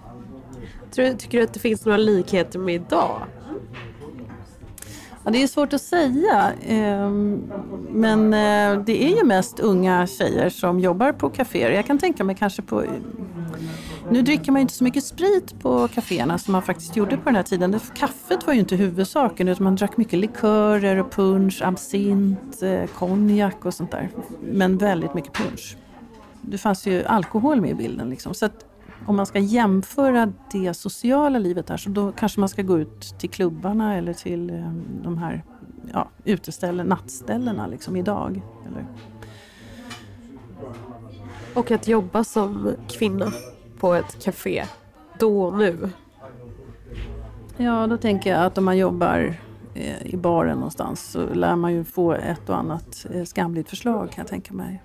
Tror, 0.91 1.15
tycker 1.15 1.39
du 1.39 1.45
att 1.45 1.55
det 1.55 1.61
finns 1.61 1.85
några 1.85 1.99
likheter 1.99 2.59
med 2.59 2.75
idag? 2.75 3.23
Ja, 5.31 5.33
det 5.33 5.43
är 5.43 5.47
svårt 5.47 5.73
att 5.73 5.83
säga. 5.83 6.53
Ehm, 6.67 7.43
men 7.91 8.35
eh, 8.35 8.85
det 8.85 9.05
är 9.05 9.17
ju 9.17 9.25
mest 9.25 9.61
unga 9.61 10.07
tjejer 10.07 10.49
som 10.49 10.81
jobbar 10.81 11.13
på 11.13 11.31
kaféer. 11.31 11.71
Jag 11.71 11.87
kan 11.87 11.99
tänka 11.99 12.25
mig 12.25 12.37
kanske 12.39 12.63
på 12.63 12.85
nu 14.11 14.23
dricker 14.23 14.53
man 14.53 14.61
ju 14.61 14.63
inte 14.63 14.75
så 14.75 14.85
mycket 14.85 15.05
sprit 15.05 15.61
på 15.63 15.89
kaféerna 15.89 16.39
som 16.39 16.53
man 16.53 16.63
faktiskt 16.63 16.97
gjorde 16.97 17.17
på 17.17 17.25
den 17.25 17.37
här 17.37 17.43
tiden. 17.43 17.81
Kaffet 17.95 18.47
var 18.47 18.55
ju 18.55 18.61
inte 18.61 18.77
huvudsaken 18.77 19.49
utan 19.49 19.65
man 19.65 19.77
drack 19.77 19.97
mycket 19.97 20.19
likörer 20.19 20.97
och 20.97 21.11
punsch, 21.11 21.63
absint, 21.65 22.63
eh, 22.63 22.87
konjak 22.87 23.65
och 23.65 23.75
sånt 23.75 23.91
där. 23.91 24.11
Men 24.41 24.79
väldigt 24.79 25.15
mycket 25.15 25.33
punsch. 25.33 25.77
Det 26.43 26.59
fanns 26.59 26.87
ju 26.87 27.05
alkohol 27.05 27.61
med 27.61 27.71
i 27.71 27.75
bilden. 27.75 28.11
Liksom. 28.11 28.35
Så 28.35 28.47
att 28.47 28.70
om 29.07 29.17
man 29.17 29.27
ska 29.27 29.39
jämföra 29.39 30.33
det 30.53 30.75
sociala 30.75 31.39
livet 31.39 31.69
här 31.69 31.77
så 31.77 31.91
då 31.91 32.13
kanske 32.13 32.41
man 32.41 32.49
ska 32.49 32.63
gå 32.63 32.79
ut 32.79 33.01
till 33.19 33.31
klubbarna 33.31 33.97
eller 33.97 34.13
till 34.13 34.51
eh, 34.51 34.73
de 35.03 35.19
här 35.19 35.45
ja, 35.93 36.09
uteställen, 36.25 36.87
nattställena 36.87 37.67
liksom 37.67 37.97
idag. 37.97 38.43
Eller? 38.67 38.87
Och 41.55 41.71
att 41.71 41.89
jobba 41.89 42.25
som 42.25 42.75
kvinna 42.89 43.33
på 43.79 43.95
ett 43.95 44.25
café 44.25 44.65
då 45.19 45.43
och 45.43 45.59
nu? 45.59 45.91
Ja, 47.57 47.87
då 47.87 47.97
tänker 47.97 48.31
jag 48.31 48.45
att 48.45 48.59
om 48.59 48.65
man 48.65 48.79
jobbar 48.79 49.35
eh, 49.75 50.07
i 50.07 50.17
baren 50.17 50.57
någonstans 50.57 51.11
så 51.11 51.35
lär 51.35 51.57
man 51.57 51.73
ju 51.73 51.85
få 51.85 52.13
ett 52.13 52.49
och 52.49 52.57
annat 52.57 53.07
eh, 53.13 53.25
skamligt 53.25 53.71
förslag 53.71 54.11
kan 54.11 54.23
jag 54.23 54.29
tänka 54.29 54.55
mig. 54.55 54.83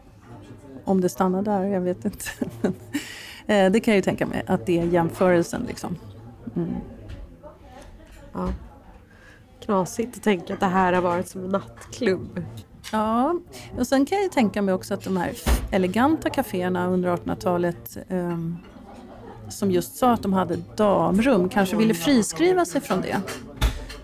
Om 0.84 1.02
det 1.02 1.10
stannar 1.10 1.42
där, 1.42 1.64
jag 1.64 1.82
vet 1.82 2.06
inte. 2.06 2.26
Eh, 3.48 3.72
det 3.72 3.80
kan 3.80 3.92
jag 3.92 3.96
ju 3.96 4.02
tänka 4.02 4.26
mig 4.26 4.44
att 4.48 4.66
det 4.66 4.80
är 4.80 4.86
jämförelsen 4.86 5.66
liksom. 5.68 5.98
Mm. 6.56 6.74
Ja. 8.34 8.50
Knasigt 9.66 10.18
att 10.18 10.24
tänka 10.24 10.54
att 10.54 10.60
det 10.60 10.66
här 10.66 10.94
har 10.94 11.02
varit 11.02 11.28
som 11.28 11.44
en 11.44 11.50
nattklubb. 11.50 12.44
Ja, 12.92 13.36
och 13.78 13.88
sen 13.88 14.06
kan 14.06 14.22
jag 14.22 14.32
tänka 14.32 14.62
mig 14.62 14.74
också 14.74 14.94
att 14.94 15.04
de 15.04 15.18
här 15.18 15.32
eleganta 15.72 16.30
kaféerna 16.30 16.88
under 16.88 17.16
1800-talet 17.16 17.98
um, 18.10 18.58
som 19.50 19.72
just 19.72 19.96
sa 19.96 20.12
att 20.12 20.22
de 20.22 20.34
hade 20.34 20.58
damrum 20.76 21.50
kanske 21.50 21.76
ville 21.76 21.94
friskriva 21.94 22.66
sig 22.66 22.82
från 22.82 23.02
det. 23.02 23.22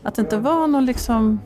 Att 0.03 0.15
det 0.15 0.21
inte 0.21 0.37
var 0.37 0.67
någon 0.67 0.85
liksom 0.85 1.39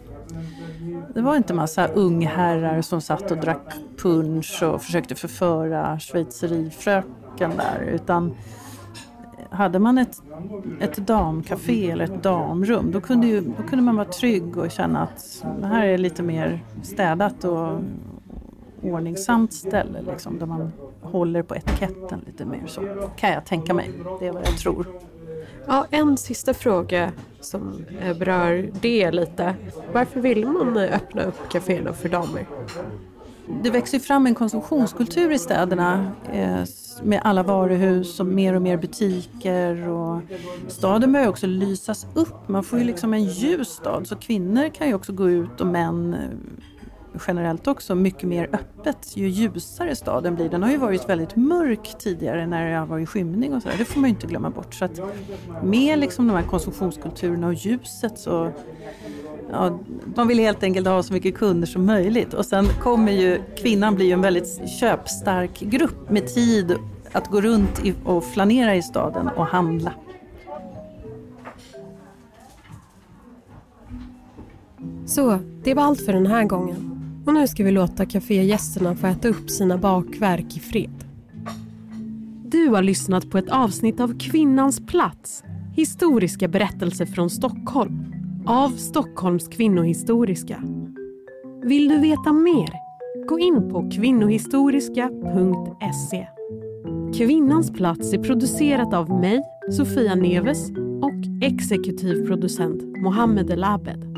det 1.14 1.22
var 1.22 1.36
inte 1.36 1.54
massa 1.54 1.88
ungherrar 1.88 2.82
som 2.82 3.02
satt 3.02 3.32
och 3.32 3.38
drack 3.38 3.74
punch 3.98 4.64
och 4.64 4.82
försökte 4.82 5.16
förföra 5.16 6.00
schweizerifröken 6.00 7.25
där 7.40 7.82
utan 7.94 8.36
hade 9.50 9.80
man 9.80 9.98
ett, 9.98 10.22
ett 10.80 10.96
damcafé 10.96 11.92
eller 11.92 12.06
ett 12.06 12.24
damrum 12.24 12.92
då 12.92 13.02
kunde, 13.02 13.28
ju, 13.28 13.42
då 13.42 13.64
kunde 13.70 13.84
man 13.84 13.96
vara 13.96 14.08
trygg 14.08 14.58
och 14.58 14.72
känna 14.72 15.02
att 15.02 15.46
det 15.60 15.68
här 15.68 15.86
är 15.86 15.98
lite 15.98 16.24
mer 16.24 16.64
städat 16.84 17.44
och 17.44 17.80
ordningsamt 18.82 19.54
ställe 19.54 20.02
liksom, 20.12 20.40
där 20.40 20.46
man 20.46 20.72
håller 21.02 21.44
på 21.44 21.56
etiketten 21.56 22.22
lite 22.26 22.46
mer 22.46 22.64
så. 22.68 22.82
Kan 23.16 23.32
jag 23.32 23.46
tänka 23.46 23.74
mig. 23.74 23.92
Det 24.20 24.28
är 24.28 24.32
vad 24.32 24.48
jag 24.48 24.58
tror. 24.58 24.88
Ja, 25.68 25.86
en 25.90 26.18
sista 26.18 26.54
fråga 26.54 27.12
som 27.42 27.86
eh, 28.02 28.18
berör 28.18 28.70
det 28.82 29.12
lite. 29.12 29.56
Varför 29.94 30.20
vill 30.20 30.48
man 30.48 30.78
eh, 30.78 30.96
öppna 30.96 31.24
upp 31.24 31.50
kaféerna 31.52 31.94
för 31.94 32.10
damer? 32.10 32.46
Det 33.64 33.70
växer 33.70 34.00
fram 34.00 34.28
en 34.28 34.36
konsumtionskultur 34.36 35.32
i 35.32 35.40
städerna 35.40 36.12
eh, 36.34 36.64
med 37.04 37.22
alla 37.24 37.44
varuhus 37.44 38.20
och 38.20 38.26
mer 38.26 38.54
och 38.54 38.62
mer 38.62 38.78
butiker. 38.78 39.90
Och 39.90 40.22
staden 40.68 41.12
börjar 41.12 41.28
också 41.28 41.48
lysas 41.48 42.08
upp. 42.14 42.50
Man 42.50 42.64
får 42.64 42.80
ju 42.80 42.86
liksom 42.86 43.14
en 43.14 43.24
ljus 43.24 43.68
stad 43.68 44.08
så 44.08 44.16
kvinnor 44.16 44.70
kan 44.70 44.88
ju 44.88 44.94
också 44.94 45.14
gå 45.14 45.30
ut 45.30 45.62
och 45.62 45.68
män 45.68 46.14
eh, 46.14 46.20
generellt 47.28 47.68
också 47.68 47.96
mycket 47.96 48.30
mer 48.30 48.50
öppet 48.54 49.18
ju 49.18 49.28
ljusare 49.28 49.96
staden 49.96 50.36
blir. 50.36 50.50
Den 50.50 50.64
har 50.64 50.72
ju 50.72 50.78
varit 50.78 51.10
väldigt 51.10 51.36
mörk 51.36 51.96
tidigare 52.00 52.48
när 52.48 52.70
det 52.70 52.78
har 52.78 52.86
varit 52.86 53.10
skymning 53.10 53.54
och 53.54 53.62
sådär. 53.62 53.76
Det 53.78 53.86
får 53.86 54.00
man 54.00 54.10
ju 54.10 54.16
inte 54.16 54.28
glömma 54.28 54.50
bort. 54.50 54.74
Så 54.74 54.86
att 54.86 55.00
med 55.64 56.00
liksom 56.00 56.28
de 56.28 56.34
här 56.34 56.44
konsumtionskulturerna 56.44 57.48
och 57.48 57.54
ljuset 57.54 58.20
så 58.20 58.52
Ja, 59.52 59.80
de 60.06 60.28
vill 60.28 60.40
helt 60.40 60.64
enkelt 60.64 60.88
ha 60.88 61.04
så 61.04 61.14
mycket 61.14 61.36
kunder 61.36 61.68
som 61.68 61.86
möjligt 61.86 62.34
och 62.34 62.46
sen 62.46 62.66
kommer 62.66 63.12
ju 63.12 63.42
kvinnan 63.58 63.96
bli 63.96 64.12
en 64.12 64.22
väldigt 64.22 64.70
köpstark 64.70 65.60
grupp 65.60 66.10
med 66.10 66.28
tid 66.28 66.76
att 67.12 67.28
gå 67.28 67.42
runt 67.42 67.82
och 68.06 68.24
flanera 68.24 68.76
i 68.76 68.82
staden 68.82 69.28
och 69.28 69.46
handla. 69.46 69.94
Så, 75.06 75.40
det 75.64 75.74
var 75.74 75.84
allt 75.84 76.06
för 76.06 76.14
den 76.14 76.28
här 76.28 76.44
gången. 76.44 76.95
Och 77.26 77.34
nu 77.34 77.48
ska 77.48 77.64
vi 77.64 77.72
låta 77.72 78.06
kafégästerna 78.06 78.96
få 78.96 79.08
äta 79.08 79.28
upp 79.28 79.50
sina 79.50 79.78
bakverk 79.78 80.58
i 80.58 80.60
fred. 80.60 81.06
Du 82.48 82.68
har 82.68 82.82
lyssnat 82.82 83.30
på 83.30 83.38
ett 83.38 83.50
avsnitt 83.50 84.00
av 84.00 84.20
Kvinnans 84.20 84.86
plats. 84.86 85.44
Historiska 85.76 86.48
berättelser 86.48 87.06
från 87.06 87.30
Stockholm. 87.30 88.14
Av 88.46 88.70
Stockholms 88.70 89.48
kvinnohistoriska. 89.48 90.64
Vill 91.64 91.90
du 91.90 92.00
veta 92.00 92.34
mer? 92.34 92.70
Gå 93.28 93.40
in 93.40 93.70
på 93.70 93.92
kvinnohistoriska.se. 93.92 96.28
Kvinnans 97.18 97.74
plats 97.74 98.14
är 98.14 98.24
producerat 98.24 98.94
av 98.94 99.10
mig, 99.10 99.42
Sofia 99.72 100.16
Neves 100.16 100.70
och 101.02 101.22
exekutiv 101.42 102.28
producent 102.28 102.98
Mohammed 102.98 103.50
El 103.50 103.64
Abed. 103.64 104.15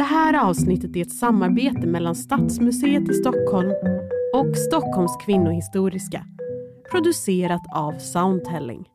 Det 0.00 0.04
här 0.04 0.48
avsnittet 0.48 0.96
är 0.96 1.02
ett 1.02 1.12
samarbete 1.12 1.86
mellan 1.86 2.14
Stadsmuseet 2.14 3.10
i 3.10 3.14
Stockholm 3.14 3.70
och 4.34 4.56
Stockholms 4.56 5.16
kvinnohistoriska. 5.24 6.26
Producerat 6.90 7.62
av 7.74 7.98
Soundtelling. 7.98 8.89